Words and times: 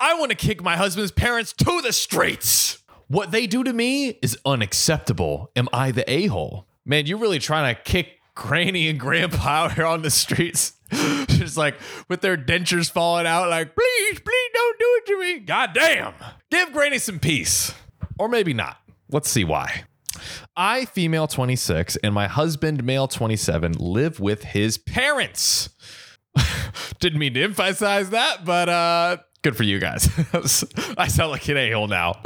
I 0.00 0.14
want 0.14 0.30
to 0.30 0.36
kick 0.36 0.62
my 0.62 0.76
husband's 0.76 1.10
parents 1.10 1.52
to 1.54 1.80
the 1.82 1.92
streets. 1.92 2.78
What 3.08 3.32
they 3.32 3.48
do 3.48 3.64
to 3.64 3.72
me 3.72 4.18
is 4.22 4.38
unacceptable. 4.44 5.50
Am 5.56 5.68
I 5.72 5.90
the 5.90 6.08
a 6.08 6.26
hole? 6.26 6.66
Man, 6.84 7.06
you're 7.06 7.18
really 7.18 7.40
trying 7.40 7.74
to 7.74 7.80
kick 7.82 8.12
Granny 8.36 8.88
and 8.88 9.00
Grandpa 9.00 9.48
out 9.48 9.74
here 9.74 9.86
on 9.86 10.02
the 10.02 10.10
streets. 10.10 10.74
Just 10.92 11.56
like 11.56 11.74
with 12.08 12.20
their 12.20 12.36
dentures 12.36 12.90
falling 12.90 13.26
out, 13.26 13.48
like, 13.48 13.74
please, 13.74 14.20
please 14.20 14.50
don't 14.54 14.78
do 14.78 14.86
it 14.86 15.06
to 15.06 15.20
me. 15.20 15.38
God 15.40 15.70
damn. 15.74 16.14
Give 16.50 16.72
Granny 16.72 16.98
some 16.98 17.18
peace. 17.18 17.74
Or 18.18 18.28
maybe 18.28 18.54
not. 18.54 18.76
Let's 19.10 19.28
see 19.28 19.44
why. 19.44 19.84
I, 20.56 20.84
female 20.84 21.26
26, 21.26 21.96
and 21.96 22.14
my 22.14 22.28
husband, 22.28 22.84
male 22.84 23.08
27, 23.08 23.72
live 23.72 24.20
with 24.20 24.44
his 24.44 24.78
parents. 24.78 25.70
Didn't 27.00 27.18
mean 27.18 27.34
to 27.34 27.42
emphasize 27.42 28.10
that, 28.10 28.44
but 28.44 28.68
uh, 28.68 29.16
good 29.48 29.56
for 29.56 29.62
you 29.62 29.78
guys. 29.78 30.06
I 30.98 31.08
sound 31.08 31.30
like 31.30 31.48
an 31.48 31.56
a 31.56 31.70
hole 31.70 31.88
now. 31.88 32.20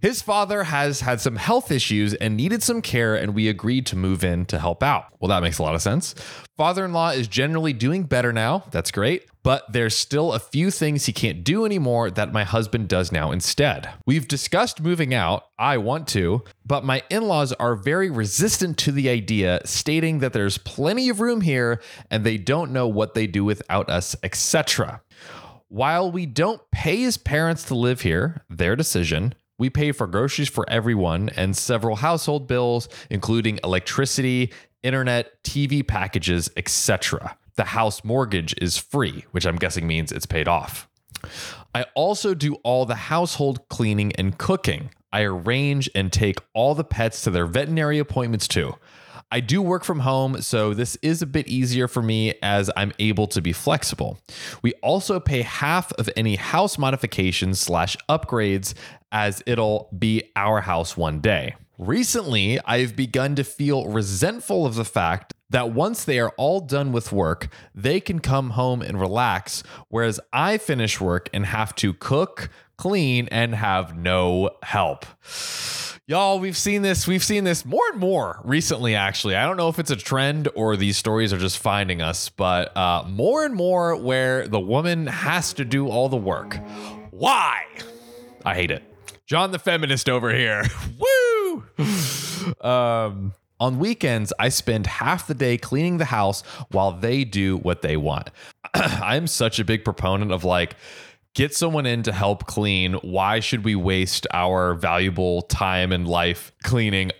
His 0.00 0.20
father 0.20 0.64
has 0.64 1.00
had 1.00 1.20
some 1.20 1.36
health 1.36 1.70
issues 1.70 2.14
and 2.14 2.36
needed 2.36 2.64
some 2.64 2.82
care, 2.82 3.14
and 3.14 3.32
we 3.32 3.48
agreed 3.48 3.86
to 3.86 3.96
move 3.96 4.24
in 4.24 4.44
to 4.46 4.58
help 4.58 4.82
out. 4.82 5.06
Well, 5.20 5.28
that 5.28 5.40
makes 5.40 5.58
a 5.58 5.62
lot 5.62 5.76
of 5.76 5.82
sense. 5.82 6.16
Father 6.56 6.84
in 6.84 6.92
law 6.92 7.10
is 7.10 7.28
generally 7.28 7.72
doing 7.72 8.02
better 8.02 8.32
now. 8.32 8.64
That's 8.72 8.90
great. 8.90 9.24
But 9.44 9.72
there's 9.72 9.96
still 9.96 10.32
a 10.32 10.40
few 10.40 10.70
things 10.72 11.06
he 11.06 11.12
can't 11.12 11.44
do 11.44 11.64
anymore 11.64 12.10
that 12.10 12.32
my 12.32 12.44
husband 12.44 12.88
does 12.88 13.12
now 13.12 13.30
instead. 13.30 13.88
We've 14.04 14.26
discussed 14.26 14.82
moving 14.82 15.14
out. 15.14 15.44
I 15.58 15.76
want 15.76 16.08
to, 16.08 16.42
but 16.66 16.84
my 16.84 17.02
in 17.08 17.28
laws 17.28 17.52
are 17.52 17.76
very 17.76 18.10
resistant 18.10 18.78
to 18.78 18.92
the 18.92 19.08
idea, 19.08 19.60
stating 19.64 20.18
that 20.18 20.32
there's 20.32 20.58
plenty 20.58 21.08
of 21.08 21.20
room 21.20 21.42
here 21.42 21.80
and 22.10 22.24
they 22.24 22.36
don't 22.36 22.72
know 22.72 22.88
what 22.88 23.14
they 23.14 23.26
do 23.26 23.44
without 23.44 23.88
us, 23.88 24.16
etc. 24.22 25.02
While 25.68 26.10
we 26.10 26.26
don't 26.26 26.60
pay 26.70 26.98
his 26.98 27.16
parents 27.16 27.64
to 27.64 27.74
live 27.74 28.02
here, 28.02 28.42
their 28.50 28.76
decision, 28.76 29.34
we 29.58 29.70
pay 29.70 29.92
for 29.92 30.06
groceries 30.06 30.48
for 30.48 30.68
everyone 30.68 31.30
and 31.30 31.56
several 31.56 31.96
household 31.96 32.46
bills, 32.46 32.88
including 33.08 33.60
electricity, 33.64 34.52
internet, 34.82 35.42
TV 35.42 35.86
packages, 35.86 36.50
etc. 36.56 37.36
The 37.56 37.64
house 37.64 38.04
mortgage 38.04 38.54
is 38.60 38.76
free, 38.76 39.24
which 39.30 39.46
I'm 39.46 39.56
guessing 39.56 39.86
means 39.86 40.12
it's 40.12 40.26
paid 40.26 40.48
off. 40.48 40.88
I 41.74 41.86
also 41.94 42.34
do 42.34 42.54
all 42.56 42.84
the 42.84 42.94
household 42.94 43.68
cleaning 43.68 44.12
and 44.16 44.36
cooking. 44.36 44.90
I 45.12 45.22
arrange 45.22 45.88
and 45.94 46.12
take 46.12 46.38
all 46.52 46.74
the 46.74 46.84
pets 46.84 47.22
to 47.22 47.30
their 47.30 47.46
veterinary 47.46 47.98
appointments 47.98 48.48
too. 48.48 48.74
I 49.34 49.40
do 49.40 49.60
work 49.60 49.82
from 49.82 49.98
home, 49.98 50.42
so 50.42 50.74
this 50.74 50.96
is 51.02 51.20
a 51.20 51.26
bit 51.26 51.48
easier 51.48 51.88
for 51.88 52.00
me 52.00 52.34
as 52.40 52.70
I'm 52.76 52.92
able 53.00 53.26
to 53.26 53.42
be 53.42 53.52
flexible. 53.52 54.16
We 54.62 54.74
also 54.74 55.18
pay 55.18 55.42
half 55.42 55.92
of 55.94 56.08
any 56.16 56.36
house 56.36 56.78
modifications 56.78 57.58
slash 57.58 57.96
upgrades 58.08 58.74
as 59.10 59.42
it'll 59.44 59.88
be 59.98 60.30
our 60.36 60.60
house 60.60 60.96
one 60.96 61.18
day. 61.18 61.56
Recently, 61.78 62.60
I've 62.64 62.94
begun 62.94 63.34
to 63.34 63.42
feel 63.42 63.88
resentful 63.88 64.66
of 64.66 64.76
the 64.76 64.84
fact 64.84 65.34
that 65.50 65.72
once 65.72 66.04
they 66.04 66.20
are 66.20 66.32
all 66.36 66.60
done 66.60 66.92
with 66.92 67.10
work, 67.10 67.48
they 67.74 67.98
can 67.98 68.20
come 68.20 68.50
home 68.50 68.82
and 68.82 69.00
relax, 69.00 69.64
whereas 69.88 70.20
I 70.32 70.58
finish 70.58 71.00
work 71.00 71.28
and 71.34 71.46
have 71.46 71.74
to 71.76 71.92
cook, 71.92 72.50
clean, 72.76 73.26
and 73.32 73.56
have 73.56 73.96
no 73.96 74.50
help. 74.62 75.06
Y'all, 76.06 76.38
we've 76.38 76.56
seen 76.56 76.82
this. 76.82 77.06
We've 77.06 77.24
seen 77.24 77.44
this 77.44 77.64
more 77.64 77.80
and 77.90 77.98
more 77.98 78.38
recently, 78.44 78.94
actually. 78.94 79.36
I 79.36 79.46
don't 79.46 79.56
know 79.56 79.70
if 79.70 79.78
it's 79.78 79.90
a 79.90 79.96
trend 79.96 80.50
or 80.54 80.76
these 80.76 80.98
stories 80.98 81.32
are 81.32 81.38
just 81.38 81.56
finding 81.56 82.02
us, 82.02 82.28
but 82.28 82.76
uh, 82.76 83.04
more 83.08 83.46
and 83.46 83.54
more 83.54 83.96
where 83.96 84.46
the 84.46 84.60
woman 84.60 85.06
has 85.06 85.54
to 85.54 85.64
do 85.64 85.88
all 85.88 86.10
the 86.10 86.18
work. 86.18 86.58
Why? 87.10 87.62
I 88.44 88.54
hate 88.54 88.70
it. 88.70 88.82
John 89.24 89.50
the 89.50 89.58
feminist 89.58 90.10
over 90.10 90.34
here. 90.34 90.64
Woo! 90.98 91.64
Um, 92.60 93.32
on 93.58 93.78
weekends, 93.78 94.30
I 94.38 94.50
spend 94.50 94.86
half 94.86 95.26
the 95.26 95.32
day 95.32 95.56
cleaning 95.56 95.96
the 95.96 96.04
house 96.04 96.42
while 96.70 96.92
they 96.92 97.24
do 97.24 97.56
what 97.56 97.80
they 97.80 97.96
want. 97.96 98.30
I'm 98.74 99.26
such 99.26 99.58
a 99.58 99.64
big 99.64 99.86
proponent 99.86 100.32
of 100.32 100.44
like, 100.44 100.76
get 101.34 101.54
someone 101.54 101.84
in 101.84 102.02
to 102.04 102.12
help 102.12 102.46
clean. 102.46 102.94
Why 102.94 103.40
should 103.40 103.64
we 103.64 103.74
waste 103.74 104.26
our 104.32 104.74
valuable 104.74 105.42
time 105.42 105.92
and 105.92 106.06
life 106.06 106.52
cleaning? 106.62 107.10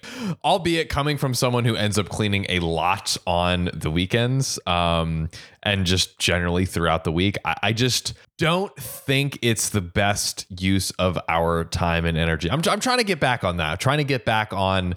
Albeit 0.45 0.89
coming 0.89 1.19
from 1.19 1.35
someone 1.35 1.65
who 1.65 1.75
ends 1.75 1.99
up 1.99 2.09
cleaning 2.09 2.47
a 2.49 2.61
lot 2.61 3.17
on 3.27 3.71
the 3.75 3.91
weekends 3.91 4.59
um, 4.67 5.29
and 5.63 5.85
just 5.85 6.19
generally 6.19 6.65
throughout 6.65 7.05
the 7.05 7.13
week. 7.13 7.37
I, 7.45 7.57
I, 7.63 7.73
just 7.73 8.15
don't 8.39 8.75
think 8.77 9.39
it's 9.43 9.71
the 9.71 9.81
best 9.81 10.47
use 10.61 10.93
of 10.93 11.19
our 11.29 11.65
time 11.65 12.05
and 12.05 12.17
energy. 12.17 12.49
I'm, 12.51 12.63
I'm 12.69 12.81
trying 12.81 12.99
to 12.99 13.05
get 13.05 13.19
back 13.19 13.43
on 13.43 13.57
that. 13.57 13.73
I'm 13.73 13.79
trying 13.79 13.99
to 13.99 14.05
get 14.05 14.25
back 14.25 14.53
on 14.53 14.95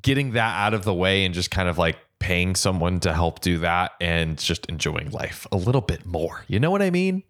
getting 0.00 0.32
that 0.32 0.56
out 0.64 0.74
of 0.74 0.84
the 0.84 0.94
way 0.94 1.24
and 1.24 1.34
just 1.34 1.50
kind 1.50 1.68
of 1.68 1.76
like 1.76 1.98
paying 2.20 2.54
someone 2.54 3.00
to 3.00 3.12
help 3.12 3.40
do 3.40 3.58
that 3.58 3.92
and 4.00 4.38
just 4.38 4.64
enjoying 4.66 5.10
life 5.10 5.46
a 5.50 5.56
little 5.56 5.80
bit 5.80 6.06
more. 6.06 6.44
You 6.46 6.60
know 6.60 6.70
what 6.70 6.82
I 6.82 6.90
mean? 6.90 7.24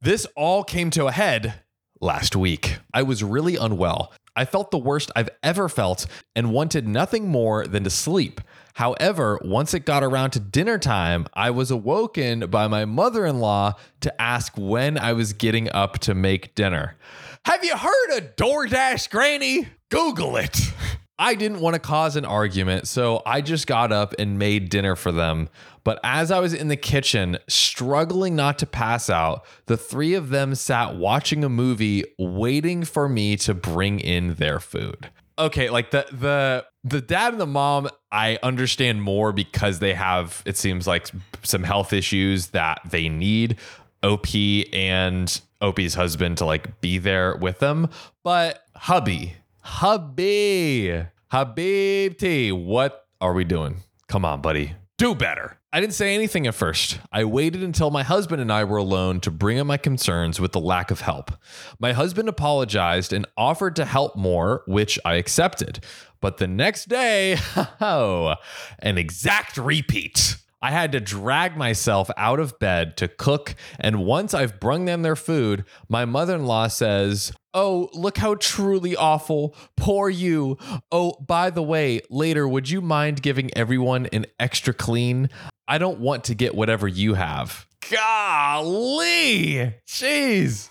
This 0.00 0.28
all 0.36 0.62
came 0.62 0.90
to 0.90 1.06
a 1.06 1.12
head 1.12 1.54
last 2.00 2.36
week. 2.36 2.78
I 2.94 3.02
was 3.02 3.24
really 3.24 3.56
unwell. 3.56 4.12
I 4.36 4.44
felt 4.44 4.70
the 4.70 4.78
worst 4.78 5.10
I've 5.16 5.30
ever 5.42 5.68
felt 5.68 6.06
and 6.36 6.52
wanted 6.52 6.86
nothing 6.86 7.26
more 7.26 7.66
than 7.66 7.82
to 7.82 7.90
sleep. 7.90 8.40
However, 8.74 9.40
once 9.42 9.74
it 9.74 9.84
got 9.84 10.04
around 10.04 10.30
to 10.30 10.40
dinner 10.40 10.78
time, 10.78 11.26
I 11.34 11.50
was 11.50 11.72
awoken 11.72 12.48
by 12.48 12.68
my 12.68 12.84
mother 12.84 13.26
in 13.26 13.40
law 13.40 13.74
to 14.02 14.22
ask 14.22 14.52
when 14.56 14.96
I 14.96 15.14
was 15.14 15.32
getting 15.32 15.68
up 15.72 15.98
to 16.00 16.14
make 16.14 16.54
dinner. 16.54 16.96
Have 17.44 17.64
you 17.64 17.76
heard 17.76 18.18
of 18.18 18.36
DoorDash 18.36 19.10
Granny? 19.10 19.66
Google 19.90 20.36
it. 20.36 20.60
I 21.18 21.34
didn't 21.34 21.60
want 21.60 21.74
to 21.74 21.80
cause 21.80 22.14
an 22.14 22.24
argument, 22.24 22.86
so 22.86 23.22
I 23.26 23.40
just 23.40 23.66
got 23.66 23.90
up 23.90 24.14
and 24.18 24.38
made 24.38 24.68
dinner 24.68 24.94
for 24.94 25.10
them. 25.10 25.48
But 25.82 25.98
as 26.04 26.30
I 26.30 26.38
was 26.38 26.54
in 26.54 26.68
the 26.68 26.76
kitchen, 26.76 27.38
struggling 27.48 28.36
not 28.36 28.58
to 28.60 28.66
pass 28.66 29.10
out, 29.10 29.44
the 29.66 29.76
three 29.76 30.14
of 30.14 30.28
them 30.28 30.54
sat 30.54 30.94
watching 30.96 31.42
a 31.42 31.48
movie, 31.48 32.04
waiting 32.18 32.84
for 32.84 33.08
me 33.08 33.36
to 33.38 33.54
bring 33.54 33.98
in 33.98 34.34
their 34.34 34.60
food. 34.60 35.10
Okay, 35.38 35.70
like 35.70 35.90
the 35.90 36.06
the 36.12 36.66
the 36.84 37.00
dad 37.00 37.32
and 37.32 37.40
the 37.40 37.46
mom, 37.46 37.88
I 38.12 38.38
understand 38.42 39.02
more 39.02 39.32
because 39.32 39.78
they 39.78 39.94
have 39.94 40.42
it 40.46 40.56
seems 40.56 40.86
like 40.86 41.08
some 41.42 41.62
health 41.62 41.92
issues 41.92 42.48
that 42.48 42.80
they 42.88 43.08
need 43.08 43.56
OP 44.02 44.28
and 44.72 45.40
OP's 45.60 45.94
husband 45.94 46.38
to 46.38 46.44
like 46.44 46.80
be 46.80 46.98
there 46.98 47.36
with 47.36 47.58
them. 47.58 47.88
But 48.22 48.64
hubby, 48.76 49.36
hubby, 49.60 51.04
Habibti, 51.32 52.52
what 52.52 53.06
are 53.20 53.32
we 53.32 53.44
doing? 53.44 53.82
Come 54.08 54.24
on, 54.24 54.40
buddy. 54.40 54.74
Do 54.96 55.14
better. 55.14 55.58
I 55.72 55.80
didn't 55.80 55.94
say 55.94 56.14
anything 56.14 56.46
at 56.46 56.54
first. 56.54 56.98
I 57.12 57.24
waited 57.24 57.62
until 57.62 57.90
my 57.90 58.02
husband 58.02 58.40
and 58.40 58.50
I 58.50 58.64
were 58.64 58.78
alone 58.78 59.20
to 59.20 59.30
bring 59.30 59.58
up 59.58 59.66
my 59.66 59.76
concerns 59.76 60.40
with 60.40 60.52
the 60.52 60.60
lack 60.60 60.90
of 60.90 61.02
help. 61.02 61.30
My 61.78 61.92
husband 61.92 62.28
apologized 62.28 63.12
and 63.12 63.26
offered 63.36 63.76
to 63.76 63.84
help 63.84 64.16
more, 64.16 64.62
which 64.66 64.98
I 65.04 65.16
accepted. 65.16 65.84
But 66.20 66.38
the 66.38 66.48
next 66.48 66.88
day, 66.88 67.36
oh, 67.80 68.36
an 68.78 68.96
exact 68.96 69.58
repeat. 69.58 70.38
I 70.60 70.70
had 70.72 70.90
to 70.92 71.00
drag 71.00 71.56
myself 71.56 72.10
out 72.16 72.40
of 72.40 72.58
bed 72.58 72.96
to 72.96 73.06
cook, 73.06 73.54
and 73.78 74.04
once 74.04 74.34
I've 74.34 74.58
brung 74.58 74.86
them 74.86 75.02
their 75.02 75.14
food, 75.14 75.64
my 75.88 76.04
mother 76.04 76.34
in 76.34 76.46
law 76.46 76.66
says, 76.66 77.32
Oh, 77.60 77.90
look 77.92 78.18
how 78.18 78.36
truly 78.36 78.94
awful. 78.94 79.52
Poor 79.76 80.08
you. 80.08 80.58
Oh, 80.92 81.14
by 81.26 81.50
the 81.50 81.60
way, 81.60 82.00
later, 82.08 82.46
would 82.46 82.70
you 82.70 82.80
mind 82.80 83.20
giving 83.20 83.50
everyone 83.56 84.06
an 84.12 84.26
extra 84.38 84.72
clean? 84.72 85.28
I 85.66 85.78
don't 85.78 85.98
want 85.98 86.22
to 86.24 86.36
get 86.36 86.54
whatever 86.54 86.86
you 86.86 87.14
have. 87.14 87.66
Golly. 87.90 89.74
Jeez. 89.88 90.68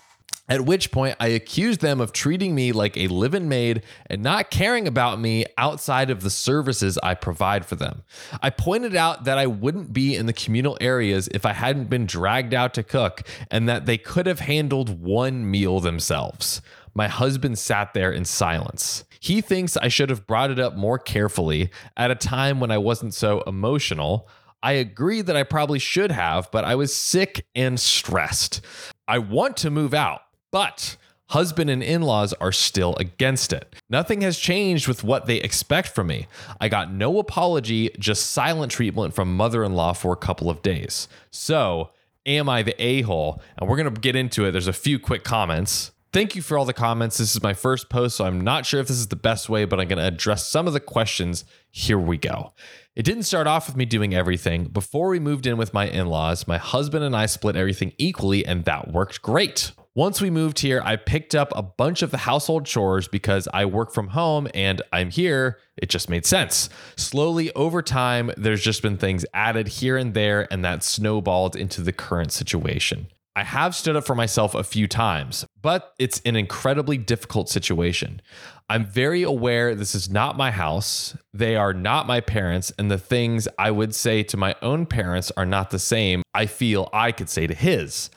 At 0.48 0.62
which 0.62 0.90
point, 0.90 1.14
I 1.20 1.26
accused 1.26 1.82
them 1.82 2.00
of 2.00 2.14
treating 2.14 2.54
me 2.54 2.72
like 2.72 2.96
a 2.96 3.08
live 3.08 3.34
in 3.34 3.50
maid 3.50 3.82
and 4.06 4.22
not 4.22 4.50
caring 4.50 4.88
about 4.88 5.20
me 5.20 5.44
outside 5.58 6.08
of 6.08 6.22
the 6.22 6.30
services 6.30 6.98
I 7.02 7.12
provide 7.14 7.66
for 7.66 7.76
them. 7.76 8.02
I 8.40 8.48
pointed 8.48 8.96
out 8.96 9.24
that 9.24 9.36
I 9.36 9.46
wouldn't 9.46 9.92
be 9.92 10.16
in 10.16 10.24
the 10.24 10.32
communal 10.32 10.78
areas 10.80 11.28
if 11.34 11.44
I 11.44 11.52
hadn't 11.52 11.90
been 11.90 12.06
dragged 12.06 12.54
out 12.54 12.72
to 12.74 12.82
cook 12.82 13.28
and 13.50 13.68
that 13.68 13.84
they 13.84 13.98
could 13.98 14.26
have 14.26 14.40
handled 14.40 15.02
one 15.02 15.50
meal 15.50 15.80
themselves. 15.80 16.62
My 16.98 17.06
husband 17.06 17.60
sat 17.60 17.94
there 17.94 18.10
in 18.10 18.24
silence. 18.24 19.04
He 19.20 19.40
thinks 19.40 19.76
I 19.76 19.86
should 19.86 20.10
have 20.10 20.26
brought 20.26 20.50
it 20.50 20.58
up 20.58 20.74
more 20.74 20.98
carefully 20.98 21.70
at 21.96 22.10
a 22.10 22.16
time 22.16 22.58
when 22.58 22.72
I 22.72 22.78
wasn't 22.78 23.14
so 23.14 23.42
emotional. 23.42 24.28
I 24.64 24.72
agree 24.72 25.20
that 25.22 25.36
I 25.36 25.44
probably 25.44 25.78
should 25.78 26.10
have, 26.10 26.50
but 26.50 26.64
I 26.64 26.74
was 26.74 26.92
sick 26.92 27.46
and 27.54 27.78
stressed. 27.78 28.62
I 29.06 29.18
want 29.18 29.56
to 29.58 29.70
move 29.70 29.94
out. 29.94 30.22
But 30.50 30.96
husband 31.26 31.70
and 31.70 31.84
in 31.84 32.02
laws 32.02 32.32
are 32.32 32.50
still 32.50 32.96
against 32.96 33.52
it. 33.52 33.76
Nothing 33.88 34.22
has 34.22 34.36
changed 34.36 34.88
with 34.88 35.04
what 35.04 35.26
they 35.26 35.36
expect 35.36 35.90
from 35.90 36.08
me. 36.08 36.26
I 36.60 36.68
got 36.68 36.92
no 36.92 37.20
apology, 37.20 37.90
just 38.00 38.32
silent 38.32 38.72
treatment 38.72 39.14
from 39.14 39.36
mother 39.36 39.62
in 39.62 39.74
law 39.74 39.92
for 39.92 40.12
a 40.12 40.16
couple 40.16 40.50
of 40.50 40.62
days. 40.62 41.06
So, 41.30 41.90
Am 42.26 42.46
I 42.46 42.62
the 42.62 42.74
a 42.82 43.02
hole? 43.02 43.40
And 43.56 43.70
we're 43.70 43.76
going 43.78 43.94
to 43.94 44.00
get 44.00 44.14
into 44.14 44.44
it. 44.44 44.50
There's 44.50 44.66
a 44.66 44.72
few 44.72 44.98
quick 44.98 45.24
comments. 45.24 45.92
Thank 46.18 46.34
you 46.34 46.42
for 46.42 46.58
all 46.58 46.64
the 46.64 46.72
comments. 46.72 47.18
This 47.18 47.36
is 47.36 47.44
my 47.44 47.54
first 47.54 47.88
post, 47.88 48.16
so 48.16 48.24
I'm 48.24 48.40
not 48.40 48.66
sure 48.66 48.80
if 48.80 48.88
this 48.88 48.96
is 48.96 49.06
the 49.06 49.14
best 49.14 49.48
way, 49.48 49.64
but 49.64 49.78
I'm 49.78 49.86
going 49.86 50.00
to 50.00 50.04
address 50.04 50.48
some 50.48 50.66
of 50.66 50.72
the 50.72 50.80
questions. 50.80 51.44
Here 51.70 51.96
we 51.96 52.16
go. 52.16 52.54
It 52.96 53.04
didn't 53.04 53.22
start 53.22 53.46
off 53.46 53.68
with 53.68 53.76
me 53.76 53.84
doing 53.84 54.16
everything. 54.16 54.64
Before 54.64 55.10
we 55.10 55.20
moved 55.20 55.46
in 55.46 55.56
with 55.56 55.72
my 55.72 55.86
in 55.86 56.08
laws, 56.08 56.48
my 56.48 56.58
husband 56.58 57.04
and 57.04 57.14
I 57.14 57.26
split 57.26 57.54
everything 57.54 57.92
equally, 57.98 58.44
and 58.44 58.64
that 58.64 58.90
worked 58.90 59.22
great. 59.22 59.70
Once 59.94 60.20
we 60.20 60.28
moved 60.28 60.58
here, 60.58 60.82
I 60.84 60.96
picked 60.96 61.36
up 61.36 61.52
a 61.54 61.62
bunch 61.62 62.02
of 62.02 62.10
the 62.10 62.18
household 62.18 62.66
chores 62.66 63.06
because 63.06 63.46
I 63.54 63.66
work 63.66 63.92
from 63.94 64.08
home 64.08 64.48
and 64.54 64.82
I'm 64.92 65.10
here. 65.10 65.60
It 65.76 65.88
just 65.88 66.10
made 66.10 66.26
sense. 66.26 66.68
Slowly 66.96 67.52
over 67.52 67.80
time, 67.80 68.32
there's 68.36 68.64
just 68.64 68.82
been 68.82 68.96
things 68.96 69.24
added 69.34 69.68
here 69.68 69.96
and 69.96 70.14
there, 70.14 70.52
and 70.52 70.64
that 70.64 70.82
snowballed 70.82 71.54
into 71.54 71.80
the 71.80 71.92
current 71.92 72.32
situation. 72.32 73.06
I 73.36 73.44
have 73.44 73.76
stood 73.76 73.94
up 73.94 74.04
for 74.04 74.16
myself 74.16 74.56
a 74.56 74.64
few 74.64 74.88
times, 74.88 75.46
but 75.60 75.94
it's 75.98 76.20
an 76.24 76.36
incredibly 76.36 76.96
difficult 76.96 77.48
situation. 77.48 78.20
I'm 78.68 78.84
very 78.84 79.22
aware 79.22 79.74
this 79.74 79.94
is 79.94 80.10
not 80.10 80.36
my 80.36 80.50
house. 80.50 81.16
They 81.32 81.56
are 81.56 81.72
not 81.72 82.06
my 82.06 82.20
parents, 82.20 82.72
and 82.78 82.90
the 82.90 82.98
things 82.98 83.48
I 83.58 83.70
would 83.70 83.94
say 83.94 84.22
to 84.24 84.36
my 84.36 84.54
own 84.62 84.86
parents 84.86 85.32
are 85.36 85.46
not 85.46 85.70
the 85.70 85.78
same 85.78 86.22
I 86.34 86.46
feel 86.46 86.88
I 86.92 87.12
could 87.12 87.30
say 87.30 87.46
to 87.46 87.54
his. 87.54 88.10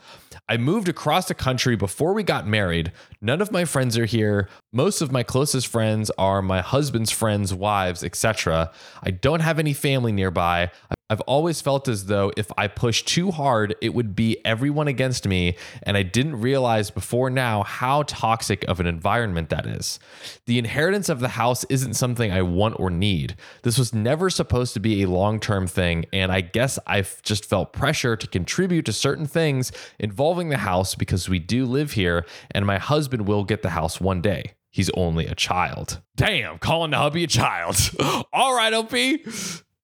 I 0.50 0.58
moved 0.58 0.90
across 0.90 1.28
the 1.28 1.34
country 1.34 1.78
before 1.78 2.14
we 2.14 2.24
got 2.24 2.46
married. 2.46 2.92
None 3.22 3.42
of 3.42 3.52
my 3.52 3.64
friends 3.64 3.98
are 3.98 4.06
here. 4.06 4.50
Most 4.74 5.02
of 5.02 5.12
my 5.12 5.24
closest 5.24 5.68
friends 5.68 6.12
are 6.18 6.42
my 6.42 6.60
husband's 6.60 7.12
friends, 7.12 7.54
wives, 7.54 8.04
etc. 8.04 8.72
I 9.02 9.12
don't 9.12 9.40
have 9.40 9.60
any 9.60 9.74
family 9.74 10.12
nearby. 10.12 10.72
I've 11.12 11.20
always 11.22 11.60
felt 11.60 11.90
as 11.90 12.06
though 12.06 12.32
if 12.38 12.50
I 12.58 12.68
pushed 12.70 13.06
too 13.06 13.32
hard, 13.32 13.76
it 13.82 13.94
would 13.94 14.16
be 14.16 14.38
everyone 14.46 14.88
against 14.88 15.28
me, 15.28 15.58
and 15.84 15.98
I 15.98 16.04
didn't 16.04 16.40
realize 16.40 16.90
before 16.90 17.30
now 17.30 17.64
how 17.64 18.04
toxic 18.04 18.64
of 18.70 18.80
an 18.80 18.88
environment 18.88 19.50
that 19.50 19.66
is. 19.66 20.00
The 20.46 20.58
inheritance 20.58 21.10
of 21.10 21.20
the 21.20 21.28
house 21.28 21.66
isn't 21.66 21.96
something 21.96 22.32
I 22.32 22.44
want 22.44 22.80
or 22.80 22.90
need. 22.90 23.36
This 23.64 23.78
was 23.78 23.94
never 23.94 24.30
supposed 24.30 24.74
to 24.76 24.80
be 24.80 25.04
a 25.04 25.10
long 25.10 25.42
term 25.42 25.68
thing, 25.68 26.06
and 26.14 26.32
I 26.32 26.40
guess 26.40 26.80
I've 26.88 27.22
just 27.24 27.44
felt 27.44 27.74
pressure 27.74 28.16
to 28.16 28.28
contribute 28.28 28.86
to 28.86 28.94
certain 28.94 29.26
things 29.26 29.74
involving 30.00 30.48
the 30.48 30.60
house 30.60 30.96
because 30.96 31.28
we 31.28 31.40
do 31.40 31.66
live 31.66 31.92
here, 31.92 32.26
and 32.52 32.66
my 32.66 32.78
husband 32.78 33.28
will 33.28 33.44
get 33.44 33.64
the 33.64 33.72
house 33.72 34.00
one 34.00 34.22
day. 34.22 34.54
He's 34.70 34.90
only 34.92 35.28
a 35.28 35.36
child. 35.36 36.00
Damn, 36.16 36.58
calling 36.58 36.92
the 36.92 36.98
hubby 36.98 37.26
a 37.26 37.28
child. 37.28 37.76
All 38.32 38.56
right, 38.56 38.74
OP. 38.74 38.94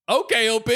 Okay, 0.10 0.50
OP. 0.50 0.70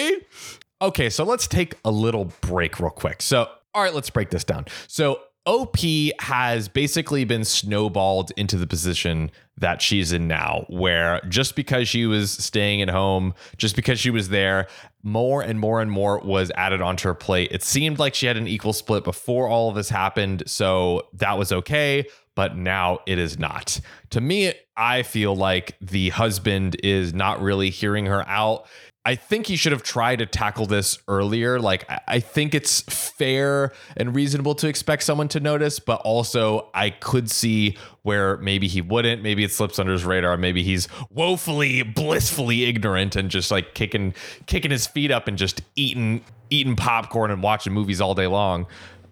Okay, 0.82 1.10
so 1.10 1.24
let's 1.24 1.48
take 1.48 1.76
a 1.86 1.92
little 1.92 2.26
break 2.42 2.80
real 2.80 2.90
quick. 2.90 3.22
So, 3.22 3.48
all 3.74 3.84
right, 3.84 3.94
let's 3.94 4.10
break 4.10 4.30
this 4.30 4.44
down. 4.44 4.66
So, 4.88 5.20
OP 5.46 5.78
has 6.20 6.68
basically 6.68 7.24
been 7.24 7.44
snowballed 7.44 8.32
into 8.38 8.58
the 8.58 8.68
position 8.68 9.32
that 9.58 9.82
she's 9.82 10.12
in 10.12 10.28
now, 10.28 10.66
where 10.70 11.20
just 11.30 11.56
because 11.56 11.88
she 11.88 12.06
was 12.06 12.32
staying 12.32 12.82
at 12.82 12.90
home, 12.90 13.34
just 13.58 13.76
because 13.76 14.00
she 14.00 14.12
was 14.12 14.30
there, 14.30 14.68
more 15.04 15.42
and 15.42 15.60
more 15.60 15.82
and 15.82 15.90
more 15.90 16.20
was 16.20 16.52
added 16.56 16.82
onto 16.82 17.08
her 17.08 17.16
plate. 17.16 17.52
It 17.52 17.64
seemed 17.64 17.98
like 17.98 18.14
she 18.14 18.28
had 18.28 18.38
an 18.38 18.48
equal 18.48 18.74
split 18.74 19.04
before 19.04 19.48
all 19.48 19.70
of 19.70 19.76
this 19.76 19.90
happened. 19.90 20.44
So 20.46 21.08
that 21.14 21.40
was 21.40 21.52
okay. 21.52 22.06
But 22.36 22.56
now 22.56 23.00
it 23.08 23.18
is 23.18 23.38
not. 23.38 23.80
To 24.12 24.22
me, 24.22 24.54
I 24.78 25.04
feel 25.04 25.36
like 25.36 25.76
the 25.82 26.10
husband 26.10 26.78
is 26.84 27.14
not 27.14 27.42
really 27.42 27.70
hearing 27.70 28.06
her 28.06 28.28
out. 28.28 28.68
I 29.04 29.16
think 29.16 29.48
he 29.48 29.56
should 29.56 29.72
have 29.72 29.82
tried 29.82 30.20
to 30.20 30.28
tackle 30.28 30.68
this 30.68 31.00
earlier. 31.08 31.60
Like, 31.60 31.90
I 32.08 32.20
think 32.20 32.54
it's 32.54 32.82
fair 32.82 33.72
and 33.98 34.16
reasonable 34.16 34.54
to 34.56 34.68
expect 34.68 35.02
someone 35.04 35.28
to 35.30 35.40
notice, 35.40 35.80
but 35.80 36.02
also 36.02 36.70
I 36.76 36.92
could 36.92 37.30
see 37.32 37.78
where 38.04 38.38
maybe 38.38 38.68
he 38.68 38.80
wouldn't. 38.80 39.24
Maybe 39.24 39.44
it 39.44 39.52
slips 39.52 39.80
under 39.80 39.92
his 39.92 40.06
radar. 40.06 40.38
Maybe 40.38 40.62
he's 40.62 40.88
woefully, 41.10 41.82
blissfully 41.82 42.66
ignorant 42.66 43.16
and 43.16 43.32
just 43.32 43.50
like 43.50 43.74
kicking, 43.74 44.14
kicking 44.46 44.70
his 44.70 44.86
feet 44.86 45.10
up 45.10 45.28
and 45.28 45.36
just 45.36 45.64
eating, 45.76 46.24
eating 46.52 46.76
popcorn 46.76 47.32
and 47.32 47.42
watching 47.42 47.74
movies 47.74 48.02
all 48.02 48.14
day 48.14 48.28
long 48.28 48.68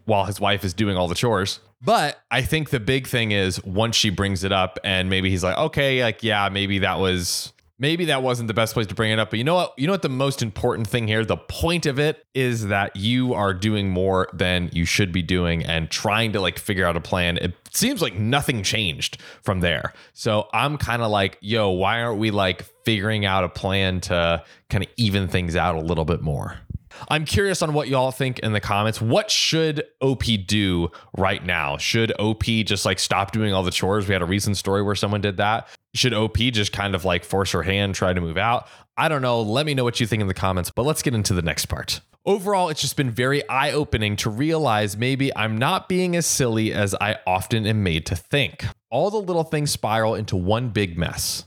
while 0.06 0.26
his 0.26 0.40
wife 0.40 0.64
is 0.64 0.76
doing 0.76 0.98
all 0.98 1.08
the 1.08 1.16
chores. 1.16 1.62
But 1.82 2.20
I 2.30 2.44
think 2.44 2.70
the 2.70 2.80
big 2.80 3.08
thing 3.08 3.32
is 3.32 3.64
once 3.64 3.96
she 3.96 4.12
brings 4.12 4.44
it 4.44 4.52
up 4.52 4.78
and 4.84 5.10
maybe 5.10 5.32
he's 5.32 5.44
like, 5.44 5.58
okay, 5.58 6.04
like, 6.04 6.22
yeah, 6.22 6.50
maybe 6.50 6.80
that 6.80 7.00
was 7.00 7.54
maybe 7.80 8.06
that 8.06 8.22
wasn't 8.22 8.48
the 8.48 8.54
best 8.54 8.74
place 8.74 8.86
to 8.86 8.94
bring 8.94 9.12
it 9.12 9.18
up 9.18 9.30
but 9.30 9.40
you 9.40 9.44
know 9.44 9.56
what 9.56 9.74
you 9.78 9.88
know 9.88 9.94
what 9.94 10.02
the 10.02 10.10
most 10.10 10.42
important 10.42 10.88
thing 10.88 11.08
here 11.08 11.26
the 11.26 11.38
point 11.38 11.86
of 11.86 11.98
it 11.98 12.26
is 12.36 12.68
that 12.68 12.96
you 12.96 13.34
are 13.34 13.54
doing 13.54 13.90
more 13.90 14.28
than 14.34 14.70
you 14.74 14.86
should 14.86 15.12
be 15.12 15.22
doing 15.22 15.66
and 15.66 15.90
trying 15.90 16.32
to 16.32 16.40
like 16.40 16.60
figure 16.60 16.86
out 16.86 16.96
a 16.96 17.02
plan 17.02 17.38
it 17.38 17.56
seems 17.72 18.02
like 18.02 18.16
nothing 18.16 18.62
changed 18.62 19.20
from 19.42 19.62
there 19.62 19.94
so 20.14 20.48
i'm 20.54 20.78
kind 20.78 21.02
of 21.02 21.10
like 21.10 21.38
yo 21.42 21.70
why 21.70 22.02
aren't 22.02 22.20
we 22.20 22.30
like 22.30 22.64
figuring 22.86 23.26
out 23.26 23.44
a 23.44 23.50
plan 23.50 24.00
to 24.02 24.44
kind 24.70 24.84
of 24.84 24.90
even 24.98 25.28
things 25.28 25.56
out 25.56 25.76
a 25.76 25.82
little 25.82 26.06
bit 26.06 26.22
more 26.22 26.60
I'm 27.08 27.26
curious 27.26 27.62
on 27.62 27.74
what 27.74 27.88
y'all 27.88 28.12
think 28.12 28.40
in 28.40 28.52
the 28.52 28.60
comments. 28.60 29.00
What 29.00 29.32
should 29.32 29.84
OP 30.02 30.24
do 30.46 30.92
right 31.18 31.44
now? 31.44 31.78
Should 31.78 32.12
OP 32.20 32.44
just 32.44 32.86
like 32.86 33.00
stop 33.00 33.32
doing 33.32 33.54
all 33.54 33.64
the 33.64 33.72
chores? 33.72 34.08
We 34.08 34.14
had 34.14 34.22
a 34.22 34.26
recent 34.26 34.58
story 34.58 34.82
where 34.82 34.96
someone 34.96 35.22
did 35.22 35.38
that. 35.38 35.68
Should 35.96 36.14
OP 36.14 36.38
just 36.38 36.72
kind 36.72 36.94
of 36.94 37.04
like 37.04 37.24
force 37.24 37.52
her 37.52 37.64
hand, 37.64 37.96
try 37.96 38.14
to 38.14 38.22
move 38.22 38.38
out? 38.38 38.68
I 38.96 39.08
don't 39.10 39.22
know. 39.22 39.42
Let 39.42 39.66
me 39.66 39.74
know 39.74 39.84
what 39.84 40.00
you 40.00 40.06
think 40.06 40.22
in 40.22 40.28
the 40.28 40.34
comments, 40.34 40.70
but 40.70 40.84
let's 40.84 41.02
get 41.02 41.16
into 41.16 41.34
the 41.34 41.42
next 41.42 41.66
part. 41.66 42.02
Overall, 42.26 42.70
it's 42.70 42.82
just 42.82 42.96
been 42.96 43.10
very 43.10 43.48
eye 43.50 43.72
opening 43.72 44.16
to 44.18 44.30
realize 44.30 44.98
maybe 44.98 45.36
I'm 45.36 45.58
not 45.58 45.90
being 45.90 46.16
as 46.16 46.26
silly 46.26 46.74
as 46.74 46.94
I 46.94 47.18
often 47.26 47.66
am 47.66 47.82
made 47.82 48.06
to 48.08 48.16
think. 48.16 48.66
All 48.92 49.10
the 49.10 49.18
little 49.18 49.44
things 49.44 49.72
spiral 49.72 50.16
into 50.16 50.36
one 50.36 50.70
big 50.70 50.98
mess. 50.98 51.46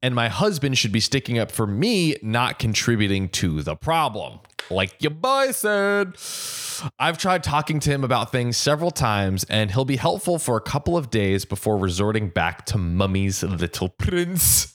And 0.00 0.14
my 0.14 0.28
husband 0.28 0.78
should 0.78 0.92
be 0.92 1.00
sticking 1.00 1.38
up 1.38 1.50
for 1.50 1.66
me, 1.66 2.16
not 2.22 2.58
contributing 2.58 3.28
to 3.30 3.62
the 3.62 3.74
problem. 3.74 4.38
Like 4.70 5.02
your 5.02 5.10
boy 5.10 5.50
said. 5.50 6.14
I've 6.98 7.18
tried 7.18 7.42
talking 7.42 7.80
to 7.80 7.90
him 7.90 8.04
about 8.04 8.30
things 8.30 8.56
several 8.56 8.92
times, 8.92 9.44
and 9.44 9.72
he'll 9.72 9.84
be 9.84 9.96
helpful 9.96 10.38
for 10.38 10.56
a 10.56 10.60
couple 10.60 10.96
of 10.96 11.10
days 11.10 11.44
before 11.44 11.76
resorting 11.76 12.28
back 12.28 12.64
to 12.66 12.78
Mummy's 12.78 13.42
Little 13.42 13.88
Prince. 13.88 14.74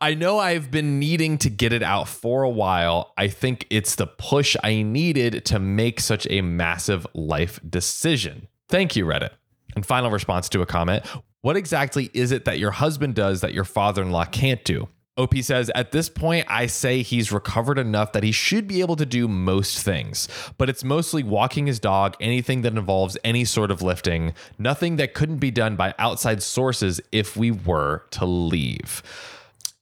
I 0.00 0.14
know 0.14 0.38
I've 0.38 0.70
been 0.70 0.98
needing 0.98 1.38
to 1.38 1.50
get 1.50 1.72
it 1.72 1.82
out 1.82 2.08
for 2.08 2.42
a 2.42 2.50
while. 2.50 3.12
I 3.16 3.28
think 3.28 3.66
it's 3.70 3.94
the 3.96 4.06
push 4.06 4.56
I 4.62 4.82
needed 4.82 5.44
to 5.46 5.58
make 5.58 6.00
such 6.00 6.26
a 6.30 6.42
massive 6.42 7.06
life 7.14 7.58
decision. 7.68 8.48
Thank 8.68 8.94
you, 8.94 9.04
Reddit. 9.04 9.30
And 9.74 9.86
final 9.86 10.10
response 10.10 10.48
to 10.50 10.60
a 10.60 10.66
comment 10.66 11.04
What 11.42 11.56
exactly 11.56 12.08
is 12.14 12.30
it 12.30 12.44
that 12.44 12.60
your 12.60 12.70
husband 12.70 13.16
does 13.16 13.40
that 13.40 13.52
your 13.52 13.64
father 13.64 14.00
in 14.00 14.12
law 14.12 14.24
can't 14.24 14.62
do? 14.62 14.88
OP 15.16 15.36
says, 15.38 15.72
at 15.74 15.90
this 15.90 16.08
point, 16.08 16.46
I 16.48 16.66
say 16.66 17.02
he's 17.02 17.32
recovered 17.32 17.80
enough 17.80 18.12
that 18.12 18.22
he 18.22 18.30
should 18.30 18.68
be 18.68 18.80
able 18.80 18.94
to 18.94 19.04
do 19.04 19.26
most 19.26 19.82
things, 19.82 20.28
but 20.56 20.70
it's 20.70 20.84
mostly 20.84 21.24
walking 21.24 21.66
his 21.66 21.80
dog, 21.80 22.14
anything 22.20 22.62
that 22.62 22.74
involves 22.74 23.18
any 23.24 23.44
sort 23.44 23.72
of 23.72 23.82
lifting, 23.82 24.34
nothing 24.56 24.96
that 24.96 25.14
couldn't 25.14 25.38
be 25.38 25.50
done 25.50 25.74
by 25.74 25.94
outside 25.98 26.44
sources 26.44 27.00
if 27.10 27.36
we 27.36 27.50
were 27.50 28.04
to 28.12 28.24
leave. 28.24 29.02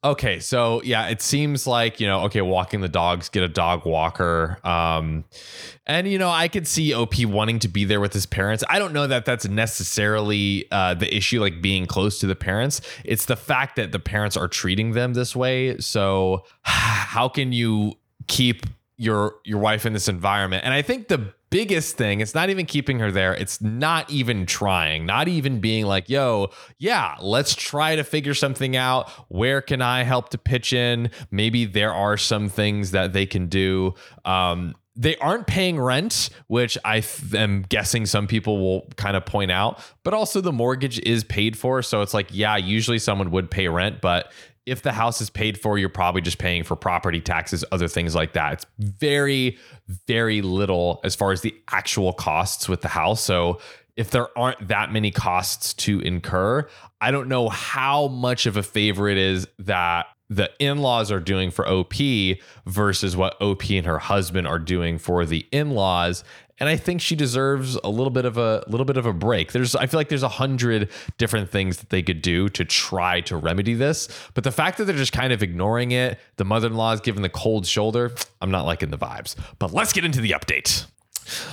Okay, 0.02 0.40
so 0.40 0.80
yeah, 0.83 1.09
it 1.09 1.21
seems 1.21 1.66
like 1.66 2.00
you 2.00 2.07
know, 2.07 2.23
okay, 2.23 2.40
walking 2.40 2.80
the 2.80 2.88
dogs, 2.88 3.28
get 3.28 3.42
a 3.42 3.49
dog 3.49 3.85
walker, 3.85 4.59
um, 4.64 5.25
and 5.87 6.09
you 6.09 6.19
know, 6.19 6.30
I 6.30 6.49
could 6.49 6.66
see 6.66 6.95
OP 6.95 7.23
wanting 7.26 7.59
to 7.59 7.69
be 7.69 7.85
there 7.85 8.00
with 8.00 8.14
his 8.14 8.25
parents. 8.25 8.64
I 8.71 8.78
don't 8.78 8.95
know 8.95 9.07
that 9.07 9.26
that's 9.26 9.47
necessarily 9.47 10.66
uh, 10.71 10.95
the 10.95 11.14
issue, 11.14 11.38
like 11.38 11.61
being 11.61 11.85
close 11.85 12.19
to 12.21 12.26
the 12.26 12.35
parents. 12.35 12.80
It's 13.04 13.26
the 13.26 13.37
fact 13.37 13.76
that 13.76 13.92
the 13.92 13.99
parents 13.99 14.38
are 14.38 14.49
treating 14.49 14.92
them 14.92 15.12
this 15.12 15.37
way. 15.37 15.76
So, 15.78 16.45
how 16.62 17.28
can 17.28 17.52
you 17.52 17.92
keep 18.26 18.64
your 18.97 19.35
your 19.45 19.59
wife 19.59 19.85
in 19.85 19.92
this 19.92 20.09
environment? 20.09 20.64
And 20.64 20.73
I 20.73 20.80
think 20.80 21.09
the 21.09 21.35
biggest 21.50 21.97
thing 21.97 22.21
it's 22.21 22.35
not 22.35 22.49
even 22.49 22.64
keeping 22.64 22.99
her 23.00 23.11
there 23.11 23.35
it's 23.35 23.61
not 23.61 24.09
even 24.09 24.47
trying 24.47 25.04
not 25.04 25.28
even 25.28 25.61
being 25.61 25.85
like 25.85 26.09
yo 26.09 26.49
yeah 26.78 27.16
let's 27.21 27.54
try 27.54 27.97
to 27.97 28.04
figure 28.04 28.35
something 28.35 28.76
out 28.76 29.11
where 29.28 29.61
can 29.61 29.83
i 29.83 30.02
help 30.02 30.28
to 30.28 30.38
pitch 30.38 30.73
in 30.73 31.11
maybe 31.30 31.64
there 31.64 31.92
are 31.92 32.16
some 32.16 32.49
things 32.49 32.92
that 32.92 33.12
they 33.12 33.26
can 33.26 33.47
do 33.47 33.92
um, 34.25 34.75
they 34.97 35.16
aren't 35.16 35.47
paying 35.47 35.80
rent, 35.80 36.28
which 36.49 36.76
I 36.85 37.02
am 37.35 37.62
guessing 37.62 38.04
some 38.04 38.26
people 38.26 38.59
will 38.59 38.88
kind 38.97 39.16
of 39.16 39.25
point 39.25 39.50
out, 39.50 39.83
but 40.02 40.12
also 40.12 40.42
the 40.42 40.52
mortgage 40.52 40.99
is 41.00 41.25
paid 41.25 41.57
for. 41.57 41.83
So 41.83 42.02
it's 42.02 42.12
like, 42.12 42.28
yeah, 42.30 42.57
usually 42.59 42.99
someone 42.99 43.30
would 43.30 43.50
pay 43.50 43.69
rent, 43.69 44.02
but 44.02 44.30
if 44.71 44.83
the 44.83 44.93
house 44.93 45.21
is 45.21 45.31
paid 45.31 45.61
for, 45.61 45.79
you're 45.79 45.89
probably 45.89 46.21
just 46.21 46.39
paying 46.39 46.62
for 46.62 46.77
property 46.77 47.21
taxes, 47.21 47.65
other 47.73 47.89
things 47.89 48.15
like 48.15 48.35
that. 48.35 48.53
It's 48.53 48.67
very, 48.79 49.59
very 50.07 50.43
little 50.43 51.00
as 51.03 51.17
far 51.17 51.33
as 51.33 51.41
the 51.41 51.53
actual 51.73 52.12
costs 52.12 52.69
with 52.69 52.81
the 52.81 52.89
house. 52.89 53.21
So 53.21 53.61
if 53.97 54.12
there 54.12 54.29
aren't 54.39 54.69
that 54.69 54.93
many 54.93 55.11
costs 55.11 55.75
to 55.75 55.99
incur, 56.00 56.69
I 57.00 57.11
don't 57.11 57.29
know 57.29 57.49
how 57.49 58.07
much 58.07 58.47
of 58.47 58.57
a 58.57 58.62
favor 58.62 59.09
it 59.09 59.19
is 59.19 59.49
that 59.59 60.07
the 60.29 60.49
in-laws 60.61 61.11
are 61.11 61.19
doing 61.19 61.50
for 61.50 61.69
OP 61.69 61.95
versus 62.65 63.17
what 63.17 63.43
OP 63.43 63.69
and 63.71 63.85
her 63.87 63.99
husband 63.99 64.47
are 64.47 64.61
doing 64.61 64.99
for 64.99 65.27
the 65.27 65.45
in-laws 65.50 66.23
and 66.61 66.69
I 66.69 66.76
think 66.76 67.00
she 67.00 67.17
deserves 67.17 67.76
a 67.83 67.88
little 67.88 68.11
bit 68.11 68.25
of 68.25 68.37
a 68.37 68.62
little 68.69 68.85
bit 68.85 68.97
of 68.97 69.07
a 69.07 69.12
break. 69.12 69.52
There's 69.52 69.75
I 69.75 69.87
feel 69.87 69.99
like 69.99 70.09
there's 70.09 70.23
a 70.23 70.29
hundred 70.29 70.90
different 71.19 71.50
things 71.50 71.79
that 71.79 71.88
they 71.88 72.02
could 72.02 72.23
do 72.23 72.49
to 72.50 72.64
try 72.64 73.23
to 73.23 73.37
remedy 73.37 73.75
this, 73.75 74.09
but 74.35 74.45
the 74.45 74.52
fact 74.52 74.79
that 74.79 74.85
they're 74.85 74.97
just 74.97 75.12
kind 75.12 75.33
of 75.33 75.43
ignoring 75.43 75.90
it, 75.90 76.19
the 76.37 76.45
mother-in-law 76.45 76.93
is 76.93 77.00
giving 77.00 77.23
the 77.23 77.29
cold 77.29 77.67
shoulder. 77.67 78.12
I'm 78.40 78.50
not 78.50 78.67
liking 78.67 78.90
the 78.90 78.99
vibes. 78.99 79.35
But 79.59 79.73
let's 79.73 79.93
get 79.93 80.05
into 80.05 80.21
the 80.21 80.31
update. 80.33 80.87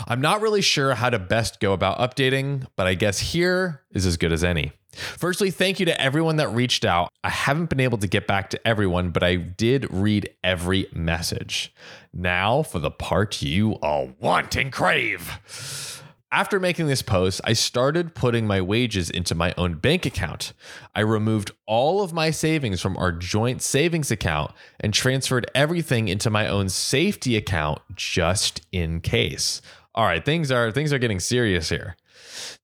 I'm 0.08 0.22
not 0.22 0.42
really 0.42 0.62
sure 0.62 0.96
how 0.96 1.10
to 1.10 1.20
best 1.20 1.60
go 1.60 1.74
about 1.74 1.98
updating, 2.00 2.68
but 2.76 2.88
I 2.88 2.94
guess 2.94 3.20
here 3.20 3.84
is 3.92 4.06
as 4.06 4.18
good 4.18 4.32
as 4.32 4.44
any. 4.44 4.74
Firstly, 4.94 5.52
thank 5.52 5.80
you 5.80 5.86
to 5.86 6.02
everyone 6.02 6.38
that 6.38 6.50
reached 6.50 6.84
out. 6.84 7.10
I 7.24 7.30
haven't 7.30 7.70
been 7.70 7.80
able 7.80 8.00
to 8.00 8.08
get 8.08 8.26
back 8.26 8.50
to 8.52 8.68
everyone, 8.68 9.12
but 9.12 9.22
I 9.24 9.36
did 9.36 9.92
read 9.94 10.30
every 10.44 10.88
message. 10.92 11.74
Now 12.12 12.64
for 12.64 12.80
the 12.80 12.90
part 12.90 13.42
you 13.42 13.74
all 13.74 14.14
want 14.20 14.56
and 14.56 14.72
crave. 14.72 15.97
After 16.30 16.60
making 16.60 16.88
this 16.88 17.02
post, 17.02 17.40
I 17.46 17.54
started 17.54 18.14
putting 18.14 18.46
my 18.46 18.60
wages 18.60 19.10
into 19.10 19.34
my 19.34 19.54
own 19.58 19.76
bank 19.76 20.06
account. 20.06 20.52
I 20.94 21.00
removed 21.00 21.52
all 21.66 22.04
of 22.04 22.12
my 22.12 22.32
savings 22.32 22.82
from 22.82 22.98
our 22.98 23.14
joint 23.14 23.62
savings 23.62 24.12
account 24.12 24.52
and 24.82 24.94
transferred 24.94 25.50
everything 25.56 26.10
into 26.10 26.30
my 26.30 26.46
own 26.46 26.68
safety 26.68 27.38
account 27.38 27.80
just 27.96 28.60
in 28.74 29.00
case. 29.00 29.62
All 29.96 30.04
right, 30.04 30.24
things 30.24 30.52
are 30.52 30.70
things 30.70 30.92
are 30.92 31.00
getting 31.00 31.22
serious 31.22 31.70
here. 31.70 31.96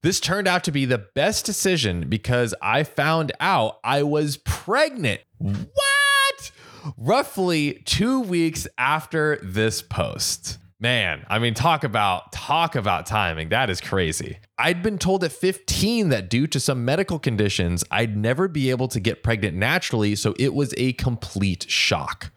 This 0.01 0.19
turned 0.19 0.47
out 0.47 0.65
to 0.65 0.71
be 0.73 0.83
the 0.83 0.97
best 0.97 1.45
decision 1.45 2.09
because 2.09 2.53
I 2.61 2.83
found 2.83 3.31
out 3.39 3.79
I 3.81 4.03
was 4.03 4.35
pregnant. 4.35 5.21
What? 5.37 6.51
Roughly 6.97 7.81
2 7.85 8.19
weeks 8.19 8.67
after 8.77 9.39
this 9.41 9.81
post. 9.81 10.57
Man, 10.83 11.25
I 11.29 11.39
mean, 11.39 11.53
talk 11.53 11.85
about 11.85 12.33
talk 12.33 12.75
about 12.75 13.05
timing. 13.05 13.47
That 13.47 13.69
is 13.69 13.79
crazy. 13.79 14.39
I'd 14.57 14.83
been 14.83 14.97
told 14.97 15.23
at 15.23 15.31
15 15.31 16.09
that 16.09 16.29
due 16.29 16.45
to 16.47 16.59
some 16.59 16.83
medical 16.83 17.19
conditions, 17.19 17.85
I'd 17.89 18.17
never 18.17 18.49
be 18.49 18.69
able 18.69 18.89
to 18.89 18.99
get 18.99 19.23
pregnant 19.23 19.55
naturally, 19.55 20.13
so 20.15 20.35
it 20.37 20.53
was 20.53 20.73
a 20.75 20.91
complete 20.91 21.71
shock. 21.71 22.33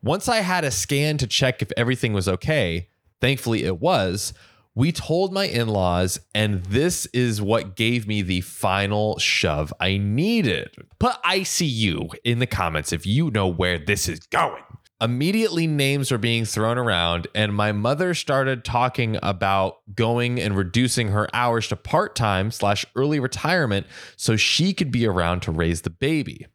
Once 0.00 0.28
I 0.28 0.42
had 0.42 0.62
a 0.62 0.70
scan 0.70 1.18
to 1.18 1.26
check 1.26 1.60
if 1.60 1.72
everything 1.76 2.12
was 2.12 2.28
okay, 2.28 2.88
thankfully 3.20 3.64
it 3.64 3.80
was, 3.80 4.32
we 4.76 4.92
told 4.92 5.32
my 5.32 5.46
in 5.46 5.66
laws, 5.66 6.20
and 6.36 6.64
this 6.66 7.06
is 7.06 7.42
what 7.42 7.74
gave 7.74 8.06
me 8.06 8.22
the 8.22 8.42
final 8.42 9.18
shove 9.18 9.74
I 9.80 9.96
needed. 9.98 10.70
Put 11.00 11.20
ICU 11.24 12.14
in 12.22 12.38
the 12.38 12.46
comments 12.46 12.92
if 12.92 13.04
you 13.04 13.32
know 13.32 13.48
where 13.48 13.76
this 13.76 14.08
is 14.08 14.20
going. 14.20 14.62
Immediately, 15.00 15.68
names 15.68 16.10
were 16.10 16.18
being 16.18 16.44
thrown 16.44 16.76
around, 16.76 17.28
and 17.32 17.54
my 17.54 17.70
mother 17.70 18.14
started 18.14 18.64
talking 18.64 19.16
about 19.22 19.76
going 19.94 20.40
and 20.40 20.56
reducing 20.56 21.08
her 21.08 21.28
hours 21.32 21.68
to 21.68 21.76
part 21.76 22.16
time 22.16 22.50
slash 22.50 22.84
early 22.96 23.20
retirement 23.20 23.86
so 24.16 24.34
she 24.34 24.72
could 24.72 24.90
be 24.90 25.06
around 25.06 25.42
to 25.42 25.52
raise 25.52 25.82
the 25.82 25.90
baby. 25.90 26.46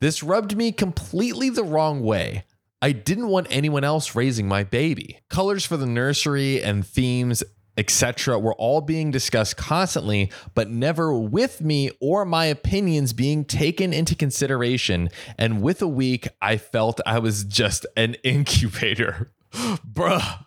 This 0.00 0.22
rubbed 0.22 0.56
me 0.56 0.70
completely 0.70 1.50
the 1.50 1.64
wrong 1.64 2.02
way. 2.02 2.44
I 2.80 2.92
didn't 2.92 3.28
want 3.28 3.48
anyone 3.50 3.84
else 3.84 4.14
raising 4.14 4.46
my 4.46 4.62
baby. 4.62 5.18
Colors 5.28 5.64
for 5.64 5.76
the 5.76 5.86
nursery 5.86 6.62
and 6.62 6.86
themes, 6.86 7.42
etc., 7.76 8.38
were 8.38 8.54
all 8.54 8.80
being 8.80 9.10
discussed 9.10 9.56
constantly, 9.56 10.30
but 10.54 10.68
never 10.68 11.14
with 11.14 11.60
me 11.60 11.90
or 12.00 12.24
my 12.24 12.46
opinions 12.46 13.12
being 13.12 13.44
taken 13.44 13.92
into 13.92 14.14
consideration. 14.14 15.08
And 15.38 15.62
with 15.62 15.80
a 15.82 15.88
week, 15.88 16.28
I 16.40 16.56
felt 16.56 17.00
I 17.06 17.18
was 17.18 17.44
just 17.44 17.86
an 17.96 18.14
incubator. 18.22 19.32
Bruh. 19.52 20.44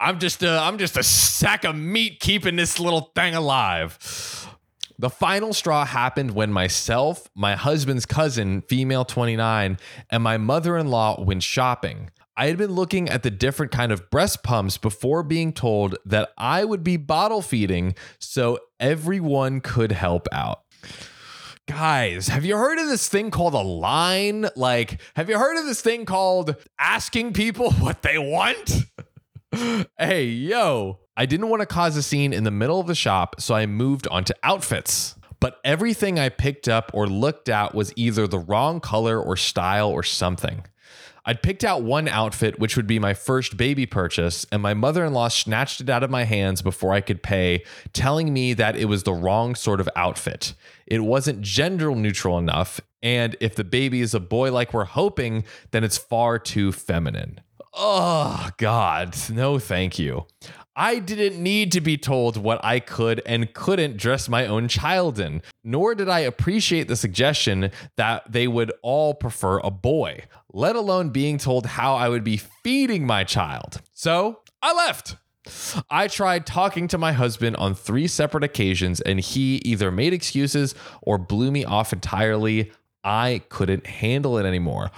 I'm 0.00 0.18
just 0.18 0.42
a, 0.42 0.58
I'm 0.58 0.78
just 0.78 0.96
a 0.96 1.02
sack 1.02 1.64
of 1.64 1.76
meat 1.76 2.20
keeping 2.20 2.56
this 2.56 2.80
little 2.80 3.12
thing 3.14 3.34
alive. 3.34 3.98
The 4.98 5.10
final 5.10 5.52
straw 5.52 5.84
happened 5.84 6.32
when 6.32 6.52
myself, 6.52 7.28
my 7.34 7.54
husband's 7.54 8.06
cousin, 8.06 8.62
female 8.62 9.04
29, 9.04 9.78
and 10.10 10.22
my 10.22 10.38
mother 10.38 10.76
in 10.78 10.88
law 10.88 11.22
went 11.22 11.42
shopping. 11.42 12.10
I 12.38 12.48
had 12.48 12.58
been 12.58 12.72
looking 12.72 13.08
at 13.08 13.22
the 13.22 13.30
different 13.30 13.72
kind 13.72 13.90
of 13.90 14.10
breast 14.10 14.42
pumps 14.42 14.76
before 14.76 15.22
being 15.22 15.54
told 15.54 15.96
that 16.04 16.32
I 16.36 16.64
would 16.64 16.84
be 16.84 16.98
bottle 16.98 17.40
feeding 17.40 17.94
so 18.18 18.58
everyone 18.78 19.60
could 19.60 19.92
help 19.92 20.28
out. 20.32 20.60
Guys, 21.66 22.28
have 22.28 22.44
you 22.44 22.56
heard 22.56 22.78
of 22.78 22.88
this 22.88 23.08
thing 23.08 23.30
called 23.30 23.54
a 23.54 23.62
line? 23.62 24.48
Like, 24.54 25.00
have 25.16 25.30
you 25.30 25.38
heard 25.38 25.56
of 25.56 25.64
this 25.64 25.80
thing 25.80 26.04
called 26.04 26.56
asking 26.78 27.32
people 27.32 27.70
what 27.80 28.02
they 28.02 28.18
want? 28.18 28.84
hey, 29.98 30.24
yo, 30.26 31.00
I 31.16 31.24
didn't 31.24 31.48
want 31.48 31.60
to 31.60 31.66
cause 31.66 31.96
a 31.96 32.02
scene 32.02 32.34
in 32.34 32.44
the 32.44 32.50
middle 32.50 32.78
of 32.78 32.86
the 32.86 32.94
shop, 32.94 33.40
so 33.40 33.54
I 33.54 33.64
moved 33.64 34.06
on 34.08 34.24
to 34.24 34.36
outfits. 34.42 35.14
But 35.40 35.58
everything 35.64 36.18
I 36.18 36.28
picked 36.28 36.68
up 36.68 36.90
or 36.94 37.06
looked 37.06 37.48
at 37.48 37.74
was 37.74 37.92
either 37.96 38.26
the 38.26 38.38
wrong 38.38 38.80
color 38.80 39.20
or 39.20 39.36
style 39.36 39.88
or 39.90 40.02
something. 40.02 40.64
I'd 41.28 41.42
picked 41.42 41.64
out 41.64 41.82
one 41.82 42.06
outfit, 42.06 42.60
which 42.60 42.76
would 42.76 42.86
be 42.86 43.00
my 43.00 43.12
first 43.12 43.56
baby 43.56 43.84
purchase, 43.84 44.46
and 44.52 44.62
my 44.62 44.74
mother 44.74 45.04
in 45.04 45.12
law 45.12 45.26
snatched 45.26 45.80
it 45.80 45.90
out 45.90 46.04
of 46.04 46.10
my 46.10 46.22
hands 46.22 46.62
before 46.62 46.92
I 46.92 47.00
could 47.00 47.22
pay, 47.22 47.64
telling 47.92 48.32
me 48.32 48.54
that 48.54 48.76
it 48.76 48.84
was 48.84 49.02
the 49.02 49.12
wrong 49.12 49.56
sort 49.56 49.80
of 49.80 49.88
outfit. 49.96 50.54
It 50.86 51.00
wasn't 51.00 51.40
gender 51.40 51.92
neutral 51.94 52.38
enough, 52.38 52.80
and 53.02 53.36
if 53.40 53.56
the 53.56 53.64
baby 53.64 54.00
is 54.00 54.14
a 54.14 54.20
boy 54.20 54.52
like 54.52 54.72
we're 54.72 54.84
hoping, 54.84 55.44
then 55.72 55.82
it's 55.82 55.98
far 55.98 56.38
too 56.38 56.70
feminine. 56.70 57.40
Oh, 57.74 58.50
God, 58.56 59.16
no, 59.28 59.58
thank 59.58 59.98
you. 59.98 60.26
I 60.78 60.98
didn't 60.98 61.42
need 61.42 61.72
to 61.72 61.80
be 61.80 61.96
told 61.96 62.36
what 62.36 62.62
I 62.62 62.80
could 62.80 63.22
and 63.24 63.52
couldn't 63.54 63.96
dress 63.96 64.28
my 64.28 64.46
own 64.46 64.68
child 64.68 65.18
in, 65.18 65.40
nor 65.64 65.94
did 65.94 66.10
I 66.10 66.20
appreciate 66.20 66.86
the 66.86 66.96
suggestion 66.96 67.70
that 67.96 68.30
they 68.30 68.46
would 68.46 68.70
all 68.82 69.14
prefer 69.14 69.58
a 69.60 69.70
boy, 69.70 70.24
let 70.52 70.76
alone 70.76 71.08
being 71.08 71.38
told 71.38 71.64
how 71.64 71.94
I 71.94 72.10
would 72.10 72.24
be 72.24 72.36
feeding 72.36 73.06
my 73.06 73.24
child. 73.24 73.80
So 73.94 74.40
I 74.62 74.74
left. 74.74 75.16
I 75.88 76.08
tried 76.08 76.44
talking 76.44 76.88
to 76.88 76.98
my 76.98 77.12
husband 77.12 77.56
on 77.56 77.74
three 77.74 78.06
separate 78.06 78.44
occasions, 78.44 79.00
and 79.00 79.18
he 79.18 79.56
either 79.64 79.90
made 79.90 80.12
excuses 80.12 80.74
or 81.00 81.16
blew 81.16 81.50
me 81.50 81.64
off 81.64 81.94
entirely. 81.94 82.70
I 83.02 83.42
couldn't 83.48 83.86
handle 83.86 84.36
it 84.36 84.44
anymore. 84.44 84.90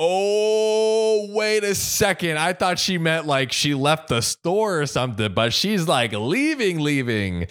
Oh, 0.00 1.26
wait 1.30 1.64
a 1.64 1.74
second. 1.74 2.38
I 2.38 2.52
thought 2.52 2.78
she 2.78 2.98
meant 2.98 3.26
like 3.26 3.50
she 3.50 3.74
left 3.74 4.08
the 4.08 4.20
store 4.20 4.80
or 4.80 4.86
something, 4.86 5.34
but 5.34 5.52
she's 5.52 5.88
like 5.88 6.12
leaving, 6.12 6.78
leaving. 6.78 7.48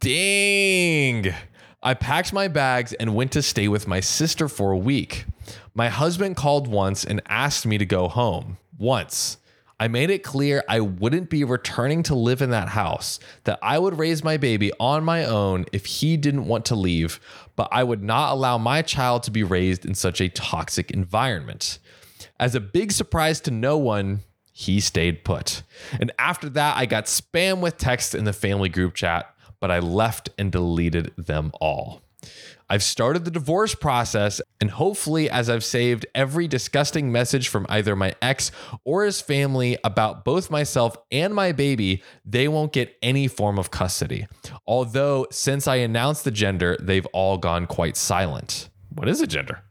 Dang. 0.00 1.32
I 1.80 1.94
packed 1.94 2.32
my 2.32 2.48
bags 2.48 2.92
and 2.94 3.14
went 3.14 3.30
to 3.32 3.42
stay 3.42 3.68
with 3.68 3.86
my 3.86 4.00
sister 4.00 4.48
for 4.48 4.72
a 4.72 4.78
week. 4.78 5.26
My 5.74 5.90
husband 5.90 6.34
called 6.36 6.66
once 6.66 7.04
and 7.04 7.22
asked 7.28 7.66
me 7.66 7.78
to 7.78 7.86
go 7.86 8.08
home. 8.08 8.58
Once. 8.76 9.36
I 9.78 9.88
made 9.88 10.08
it 10.08 10.22
clear 10.22 10.62
I 10.68 10.80
wouldn't 10.80 11.30
be 11.30 11.44
returning 11.44 12.04
to 12.04 12.14
live 12.14 12.40
in 12.40 12.50
that 12.50 12.68
house, 12.68 13.18
that 13.42 13.58
I 13.60 13.78
would 13.78 13.98
raise 13.98 14.22
my 14.22 14.36
baby 14.36 14.72
on 14.78 15.04
my 15.04 15.24
own 15.24 15.66
if 15.72 15.84
he 15.86 16.16
didn't 16.16 16.46
want 16.46 16.64
to 16.66 16.76
leave, 16.76 17.20
but 17.56 17.68
I 17.70 17.84
would 17.84 18.02
not 18.02 18.32
allow 18.32 18.58
my 18.58 18.82
child 18.82 19.22
to 19.24 19.30
be 19.30 19.42
raised 19.42 19.84
in 19.84 19.94
such 19.94 20.20
a 20.20 20.28
toxic 20.28 20.90
environment. 20.90 21.78
As 22.38 22.54
a 22.54 22.60
big 22.60 22.92
surprise 22.92 23.40
to 23.42 23.50
no 23.50 23.78
one, 23.78 24.20
he 24.52 24.80
stayed 24.80 25.24
put. 25.24 25.62
And 25.98 26.12
after 26.18 26.48
that, 26.50 26.76
I 26.76 26.86
got 26.86 27.06
spam 27.06 27.60
with 27.60 27.76
texts 27.76 28.14
in 28.14 28.24
the 28.24 28.32
family 28.32 28.68
group 28.68 28.94
chat, 28.94 29.34
but 29.60 29.70
I 29.70 29.80
left 29.80 30.30
and 30.38 30.52
deleted 30.52 31.12
them 31.16 31.50
all. 31.60 32.03
I've 32.68 32.82
started 32.82 33.24
the 33.24 33.30
divorce 33.30 33.74
process, 33.74 34.40
and 34.60 34.70
hopefully, 34.70 35.28
as 35.28 35.50
I've 35.50 35.64
saved 35.64 36.06
every 36.14 36.48
disgusting 36.48 37.12
message 37.12 37.48
from 37.48 37.66
either 37.68 37.94
my 37.94 38.14
ex 38.22 38.50
or 38.84 39.04
his 39.04 39.20
family 39.20 39.76
about 39.84 40.24
both 40.24 40.50
myself 40.50 40.96
and 41.12 41.34
my 41.34 41.52
baby, 41.52 42.02
they 42.24 42.48
won't 42.48 42.72
get 42.72 42.96
any 43.02 43.28
form 43.28 43.58
of 43.58 43.70
custody. 43.70 44.26
Although, 44.66 45.26
since 45.30 45.68
I 45.68 45.76
announced 45.76 46.24
the 46.24 46.30
gender, 46.30 46.76
they've 46.80 47.06
all 47.12 47.36
gone 47.36 47.66
quite 47.66 47.96
silent. 47.96 48.70
What 48.88 49.08
is 49.08 49.20
a 49.20 49.26
gender? 49.26 49.62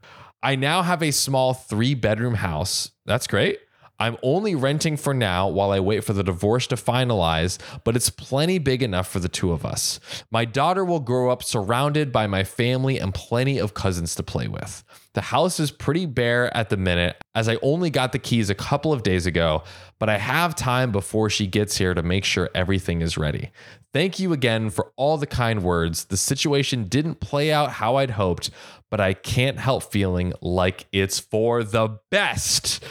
I 0.44 0.56
now 0.56 0.82
have 0.82 1.02
a 1.02 1.12
small 1.12 1.54
three 1.54 1.96
bedroom 1.96 2.36
house. 2.36 2.92
That's 3.06 3.28
great. 3.28 3.60
I'm 4.04 4.18
only 4.22 4.54
renting 4.54 4.98
for 4.98 5.14
now 5.14 5.48
while 5.48 5.72
I 5.72 5.80
wait 5.80 6.04
for 6.04 6.12
the 6.12 6.26
divorce 6.26 6.68
to 6.68 6.76
finalize, 6.76 7.58
but 7.86 7.96
it's 7.96 8.10
plenty 8.10 8.58
big 8.58 8.84
enough 8.84 9.08
for 9.08 9.20
the 9.20 9.30
two 9.30 9.54
of 9.54 9.66
us. 9.66 10.02
My 10.30 10.44
daughter 10.44 10.84
will 10.84 11.00
grow 11.00 11.30
up 11.30 11.42
surrounded 11.42 12.12
by 12.12 12.28
my 12.28 12.44
family 12.44 13.00
and 13.00 13.14
plenty 13.14 13.60
of 13.60 13.74
cousins 13.74 14.14
to 14.16 14.22
play 14.24 14.50
with. 14.50 14.84
The 15.14 15.22
house 15.22 15.58
is 15.58 15.72
pretty 15.72 16.06
bare 16.06 16.56
at 16.56 16.70
the 16.70 16.76
minute, 16.76 17.16
as 17.34 17.48
I 17.48 17.58
only 17.62 17.90
got 17.90 18.12
the 18.12 18.20
keys 18.20 18.50
a 18.50 18.56
couple 18.56 18.92
of 18.92 19.04
days 19.04 19.26
ago, 19.26 19.64
but 20.00 20.10
I 20.10 20.18
have 20.18 20.54
time 20.54 20.92
before 20.92 21.30
she 21.30 21.48
gets 21.48 21.78
here 21.78 21.94
to 21.94 22.04
make 22.04 22.26
sure 22.26 22.50
everything 22.54 23.02
is 23.02 23.18
ready. 23.18 23.52
Thank 23.94 24.20
you 24.20 24.34
again 24.34 24.70
for 24.70 24.92
all 24.98 25.18
the 25.18 25.28
kind 25.28 25.64
words. 25.64 26.06
The 26.06 26.18
situation 26.18 26.90
didn't 26.90 27.22
play 27.22 27.54
out 27.54 27.72
how 27.72 27.96
I'd 27.96 28.10
hoped, 28.10 28.50
but 28.92 29.00
I 29.00 29.14
can't 29.14 29.60
help 29.60 29.94
feeling 29.94 30.34
like 30.42 30.88
it's 30.92 31.20
for 31.20 31.64
the 31.64 32.00
best. 32.10 32.84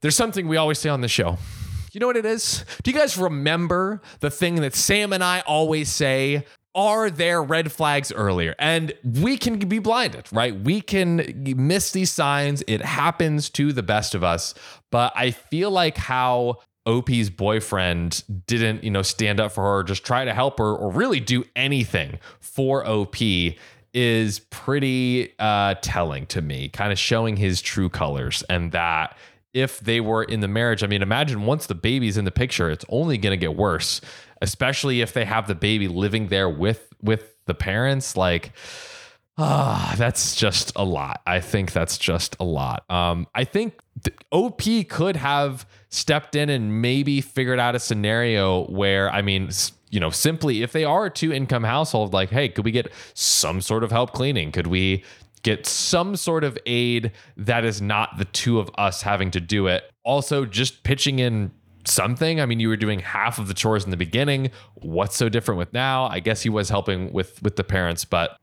There's 0.00 0.16
something 0.16 0.46
we 0.46 0.56
always 0.56 0.78
say 0.78 0.88
on 0.88 1.00
the 1.00 1.08
show. 1.08 1.38
You 1.92 2.00
know 2.00 2.06
what 2.06 2.16
it 2.16 2.26
is? 2.26 2.64
Do 2.82 2.90
you 2.90 2.96
guys 2.96 3.18
remember 3.18 4.00
the 4.20 4.30
thing 4.30 4.56
that 4.56 4.74
Sam 4.74 5.12
and 5.12 5.24
I 5.24 5.40
always 5.40 5.88
say? 5.88 6.44
Are 6.74 7.10
there 7.10 7.42
red 7.42 7.72
flags 7.72 8.12
earlier? 8.12 8.54
And 8.58 8.92
we 9.02 9.36
can 9.36 9.58
be 9.58 9.80
blinded, 9.80 10.28
right? 10.30 10.54
We 10.54 10.80
can 10.80 11.54
miss 11.56 11.90
these 11.90 12.12
signs. 12.12 12.62
It 12.68 12.82
happens 12.82 13.50
to 13.50 13.72
the 13.72 13.82
best 13.82 14.14
of 14.14 14.22
us. 14.22 14.54
But 14.92 15.12
I 15.16 15.32
feel 15.32 15.72
like 15.72 15.96
how 15.96 16.58
OP's 16.86 17.30
boyfriend 17.30 18.22
didn't, 18.46 18.84
you 18.84 18.90
know, 18.90 19.02
stand 19.02 19.40
up 19.40 19.50
for 19.50 19.64
her, 19.64 19.82
just 19.82 20.04
try 20.04 20.24
to 20.24 20.32
help 20.32 20.58
her, 20.58 20.72
or 20.72 20.92
really 20.92 21.18
do 21.18 21.44
anything 21.56 22.20
for 22.38 22.86
OP 22.86 23.16
is 23.92 24.40
pretty 24.50 25.32
uh, 25.38 25.74
telling 25.80 26.26
to 26.26 26.42
me, 26.42 26.68
kind 26.68 26.92
of 26.92 26.98
showing 26.98 27.36
his 27.36 27.60
true 27.60 27.88
colors 27.88 28.44
and 28.48 28.70
that 28.72 29.16
if 29.54 29.80
they 29.80 30.00
were 30.00 30.22
in 30.22 30.40
the 30.40 30.48
marriage, 30.48 30.82
I 30.82 30.86
mean, 30.86 31.02
imagine 31.02 31.46
once 31.46 31.66
the 31.66 31.74
baby's 31.74 32.16
in 32.16 32.24
the 32.24 32.30
picture, 32.30 32.70
it's 32.70 32.84
only 32.88 33.18
going 33.18 33.32
to 33.32 33.36
get 33.36 33.56
worse, 33.56 34.00
especially 34.42 35.00
if 35.00 35.12
they 35.12 35.24
have 35.24 35.46
the 35.46 35.54
baby 35.54 35.88
living 35.88 36.28
there 36.28 36.48
with 36.48 36.92
with 37.02 37.34
the 37.46 37.54
parents. 37.54 38.16
Like, 38.16 38.52
ah, 39.38 39.94
that's 39.96 40.36
just 40.36 40.72
a 40.76 40.84
lot. 40.84 41.22
I 41.26 41.40
think 41.40 41.72
that's 41.72 41.96
just 41.98 42.36
a 42.40 42.44
lot. 42.44 42.84
Um, 42.90 43.26
I 43.34 43.44
think 43.44 43.80
OP 44.32 44.62
could 44.88 45.16
have 45.16 45.66
stepped 45.88 46.34
in 46.34 46.50
and 46.50 46.82
maybe 46.82 47.20
figured 47.20 47.58
out 47.58 47.74
a 47.74 47.80
scenario 47.80 48.66
where, 48.66 49.10
I 49.10 49.22
mean, 49.22 49.50
you 49.90 50.00
know, 50.00 50.10
simply 50.10 50.62
if 50.62 50.72
they 50.72 50.84
are 50.84 51.06
a 51.06 51.10
two 51.10 51.32
income 51.32 51.64
household, 51.64 52.12
like, 52.12 52.30
hey, 52.30 52.48
could 52.48 52.64
we 52.64 52.70
get 52.70 52.92
some 53.14 53.60
sort 53.60 53.82
of 53.82 53.90
help 53.90 54.12
cleaning? 54.12 54.52
Could 54.52 54.66
we 54.66 55.04
get 55.48 55.66
some 55.66 56.16
sort 56.16 56.44
of 56.44 56.58
aid 56.66 57.12
that 57.36 57.64
is 57.64 57.80
not 57.80 58.18
the 58.18 58.24
two 58.26 58.58
of 58.58 58.70
us 58.76 59.02
having 59.02 59.30
to 59.32 59.40
do 59.40 59.66
it? 59.66 59.90
Also, 60.04 60.44
just 60.44 60.82
pitching 60.84 61.18
in 61.18 61.50
something. 61.84 62.40
I 62.40 62.46
mean, 62.46 62.60
you 62.60 62.68
were 62.68 62.76
doing 62.76 63.00
half 63.00 63.38
of 63.38 63.48
the 63.48 63.54
chores 63.54 63.84
in 63.84 63.90
the 63.90 63.96
beginning. 63.96 64.50
What's 64.74 65.16
so 65.16 65.28
different 65.28 65.58
with 65.58 65.72
now? 65.72 66.06
I 66.06 66.20
guess 66.20 66.42
he 66.42 66.48
was 66.48 66.68
helping 66.68 67.12
with 67.12 67.42
with 67.42 67.56
the 67.56 67.64
parents, 67.64 68.04
but 68.04 68.36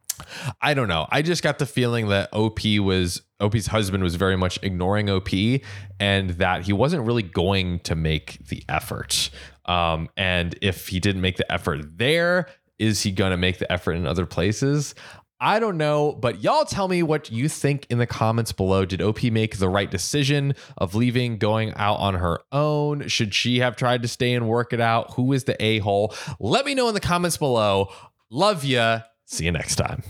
I 0.62 0.74
don't 0.74 0.88
know. 0.88 1.08
I 1.12 1.22
just 1.22 1.44
got 1.44 1.60
the 1.60 1.66
feeling 1.66 2.08
that 2.10 2.30
OP 2.34 2.60
was 2.82 3.22
OP's 3.40 3.68
husband 3.68 4.04
was 4.04 4.16
very 4.16 4.38
much 4.38 4.60
ignoring 4.64 5.10
OP 5.10 5.30
and 6.00 6.32
that 6.32 6.64
he 6.64 6.74
wasn't 6.74 7.06
really 7.06 7.24
going 7.24 7.80
to 7.80 7.96
make 7.96 8.40
the 8.48 8.64
effort. 8.70 9.30
Um, 9.66 10.10
and 10.16 10.58
if 10.62 10.88
he 10.88 11.00
didn't 11.00 11.22
make 11.22 11.38
the 11.38 11.52
effort 11.52 11.98
there, 11.98 12.48
is 12.80 13.02
he 13.02 13.12
going 13.12 13.32
to 13.32 13.38
make 13.38 13.58
the 13.58 13.72
effort 13.72 13.94
in 13.94 14.06
other 14.06 14.26
places? 14.26 14.96
I 15.40 15.60
don't 15.60 15.78
know, 15.78 16.14
but 16.14 16.42
y'all 16.42 16.64
tell 16.64 16.88
me 16.88 17.04
what 17.04 17.30
you 17.30 17.50
think 17.50 17.86
in 17.90 17.98
the 17.98 18.08
comments 18.08 18.54
below. 18.54 18.86
Did 18.86 19.02
OP 19.02 19.22
make 19.24 19.58
the 19.58 19.68
right 19.68 19.92
decision 19.92 20.56
of 20.78 20.96
leaving, 20.96 21.38
going 21.38 21.74
out 21.76 22.00
on 22.00 22.16
her 22.16 22.40
own? 22.54 23.08
Should 23.10 23.34
she 23.34 23.60
have 23.60 23.76
tried 23.76 24.02
to 24.04 24.08
stay 24.08 24.34
and 24.34 24.48
work 24.48 24.72
it 24.72 24.80
out? 24.80 25.14
Who 25.16 25.34
is 25.34 25.44
the 25.44 25.62
a 25.62 25.80
hole? 25.80 26.14
Let 26.40 26.66
me 26.66 26.74
know 26.74 26.88
in 26.88 26.94
the 26.94 27.02
comments 27.02 27.36
below. 27.38 27.90
Love 28.30 28.64
ya. 28.64 29.02
See 29.26 29.46
you 29.46 29.52
next 29.52 29.76
time. 29.76 30.04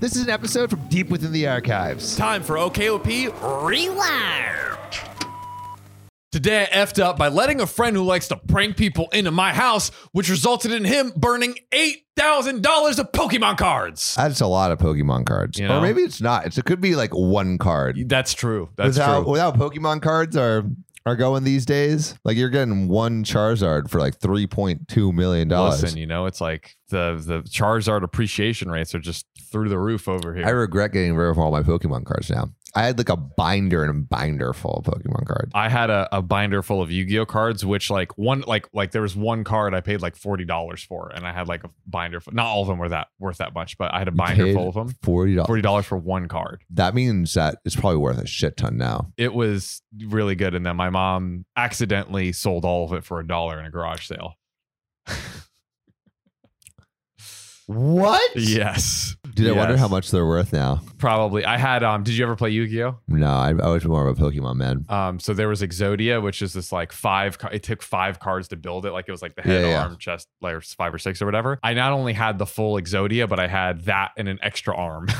This 0.00 0.16
is 0.16 0.22
an 0.22 0.30
episode 0.30 0.70
from 0.70 0.88
deep 0.88 1.10
within 1.10 1.32
the 1.32 1.46
archives. 1.46 2.16
Time 2.16 2.42
for 2.42 2.56
OKOP 2.56 3.66
Rewind. 3.68 5.09
Today 6.32 6.68
I 6.70 6.76
effed 6.76 7.02
up 7.02 7.18
by 7.18 7.26
letting 7.26 7.60
a 7.60 7.66
friend 7.66 7.96
who 7.96 8.04
likes 8.04 8.28
to 8.28 8.36
prank 8.36 8.76
people 8.76 9.08
into 9.12 9.32
my 9.32 9.52
house, 9.52 9.90
which 10.12 10.30
resulted 10.30 10.70
in 10.70 10.84
him 10.84 11.12
burning 11.16 11.56
$8,000 11.72 12.98
of 13.00 13.10
Pokemon 13.10 13.58
cards. 13.58 14.14
That's 14.14 14.40
a 14.40 14.46
lot 14.46 14.70
of 14.70 14.78
Pokemon 14.78 15.26
cards. 15.26 15.58
You 15.58 15.66
know? 15.66 15.78
Or 15.78 15.80
maybe 15.80 16.02
it's 16.02 16.20
not. 16.20 16.46
It's, 16.46 16.56
it 16.56 16.66
could 16.66 16.80
be 16.80 16.94
like 16.94 17.12
one 17.12 17.58
card. 17.58 17.98
That's 18.08 18.32
true. 18.32 18.68
That's 18.76 18.96
with 18.96 19.04
how, 19.04 19.22
true. 19.22 19.32
with 19.32 19.40
how 19.40 19.50
Pokemon 19.50 20.02
cards 20.02 20.36
are 20.36 20.66
are 21.04 21.16
going 21.16 21.42
these 21.42 21.66
days. 21.66 22.14
Like 22.24 22.36
you're 22.36 22.50
getting 22.50 22.86
one 22.86 23.24
Charizard 23.24 23.90
for 23.90 23.98
like 23.98 24.18
three 24.18 24.46
point 24.46 24.86
two 24.86 25.12
million 25.12 25.48
dollars. 25.48 25.82
Listen, 25.82 25.98
you 25.98 26.06
know, 26.06 26.26
it's 26.26 26.40
like 26.40 26.76
the 26.90 27.20
the 27.24 27.40
Charizard 27.48 28.04
appreciation 28.04 28.70
rates 28.70 28.94
are 28.94 29.00
just 29.00 29.26
through 29.50 29.68
the 29.68 29.78
roof 29.78 30.06
over 30.06 30.34
here. 30.34 30.46
I 30.46 30.50
regret 30.50 30.92
getting 30.92 31.16
rid 31.16 31.30
of 31.30 31.38
all 31.38 31.50
my 31.50 31.62
Pokemon 31.62 32.04
cards 32.04 32.30
now. 32.30 32.50
I 32.74 32.84
had 32.84 32.98
like 32.98 33.08
a 33.08 33.16
binder 33.16 33.82
and 33.82 33.90
a 33.90 33.94
binder 33.94 34.52
full 34.52 34.74
of 34.74 34.84
Pokemon 34.84 35.26
cards. 35.26 35.50
I 35.54 35.68
had 35.68 35.90
a, 35.90 36.08
a 36.12 36.22
binder 36.22 36.62
full 36.62 36.80
of 36.82 36.90
Yu-Gi-Oh 36.90 37.26
cards, 37.26 37.64
which 37.64 37.90
like 37.90 38.16
one 38.16 38.42
like 38.46 38.68
like 38.72 38.92
there 38.92 39.02
was 39.02 39.16
one 39.16 39.44
card 39.44 39.74
I 39.74 39.80
paid 39.80 40.00
like 40.00 40.16
forty 40.16 40.44
dollars 40.44 40.82
for, 40.82 41.10
and 41.14 41.26
I 41.26 41.32
had 41.32 41.48
like 41.48 41.64
a 41.64 41.70
binder. 41.86 42.20
Full, 42.20 42.32
not 42.32 42.46
all 42.46 42.62
of 42.62 42.68
them 42.68 42.78
were 42.78 42.88
that 42.88 43.08
worth 43.18 43.38
that 43.38 43.54
much, 43.54 43.76
but 43.78 43.92
I 43.92 43.98
had 43.98 44.08
a 44.08 44.12
binder 44.12 44.52
full 44.52 44.68
of 44.68 44.74
them. 44.74 44.94
Forty 45.02 45.34
dollars. 45.34 45.46
Forty 45.46 45.62
dollars 45.62 45.86
for 45.86 45.98
one 45.98 46.28
card. 46.28 46.62
That 46.70 46.94
means 46.94 47.34
that 47.34 47.58
it's 47.64 47.76
probably 47.76 47.98
worth 47.98 48.18
a 48.18 48.26
shit 48.26 48.56
ton 48.56 48.76
now. 48.76 49.12
It 49.16 49.34
was 49.34 49.82
really 50.06 50.34
good, 50.34 50.54
and 50.54 50.64
then 50.64 50.76
my 50.76 50.90
mom 50.90 51.44
accidentally 51.56 52.32
sold 52.32 52.64
all 52.64 52.84
of 52.84 52.92
it 52.92 53.04
for 53.04 53.20
a 53.20 53.26
dollar 53.26 53.58
in 53.58 53.66
a 53.66 53.70
garage 53.70 54.06
sale. 54.06 54.34
What? 57.70 58.32
Yes, 58.34 59.14
Dude, 59.44 59.54
I 59.56 59.58
wonder 59.58 59.72
Yes. 59.74 59.80
how 59.80 59.88
much 59.88 60.10
they're 60.10 60.26
worth 60.26 60.52
now. 60.52 60.80
probably. 60.98 61.44
I 61.44 61.56
had. 61.58 61.82
Um, 61.82 62.02
did 62.02 62.14
you 62.16 62.24
ever 62.24 62.36
play 62.36 62.50
Yu-Gi-Oh? 62.50 62.98
No, 63.08 63.26
I, 63.26 63.48
I 63.50 63.68
was 63.68 63.84
more 63.84 64.06
of 64.06 64.18
a 64.18 64.22
Pokemon 64.22 64.56
man. 64.56 64.84
Um, 64.88 65.18
so 65.20 65.32
there 65.34 65.48
was 65.48 65.62
Exodia, 65.62 66.22
which 66.22 66.42
is 66.42 66.52
this 66.52 66.72
like 66.72 66.92
five. 66.92 67.38
ca- 67.38 67.48
It 67.52 67.62
took 67.62 67.82
five 67.82 68.18
cards 68.20 68.48
to 68.48 68.56
build 68.56 68.86
it. 68.86 68.92
Like 68.92 69.06
it 69.08 69.12
was 69.12 69.22
like 69.22 69.34
the 69.34 69.42
head, 69.42 69.62
Yeah, 69.62 69.68
yeah. 69.68 69.82
arm, 69.84 69.96
chest, 69.98 70.28
layers 70.40 70.72
five 70.74 70.92
or 70.94 70.98
six 70.98 71.20
or 71.22 71.26
whatever. 71.26 71.58
I 71.62 71.74
not 71.74 71.92
only 71.92 72.12
had 72.12 72.38
the 72.38 72.46
full 72.46 72.74
Exodia, 72.80 73.28
but 73.28 73.38
I 73.40 73.48
had 73.48 73.82
that 73.82 74.10
and 74.16 74.28
an 74.28 74.38
extra 74.42 74.74
arm. 74.76 75.08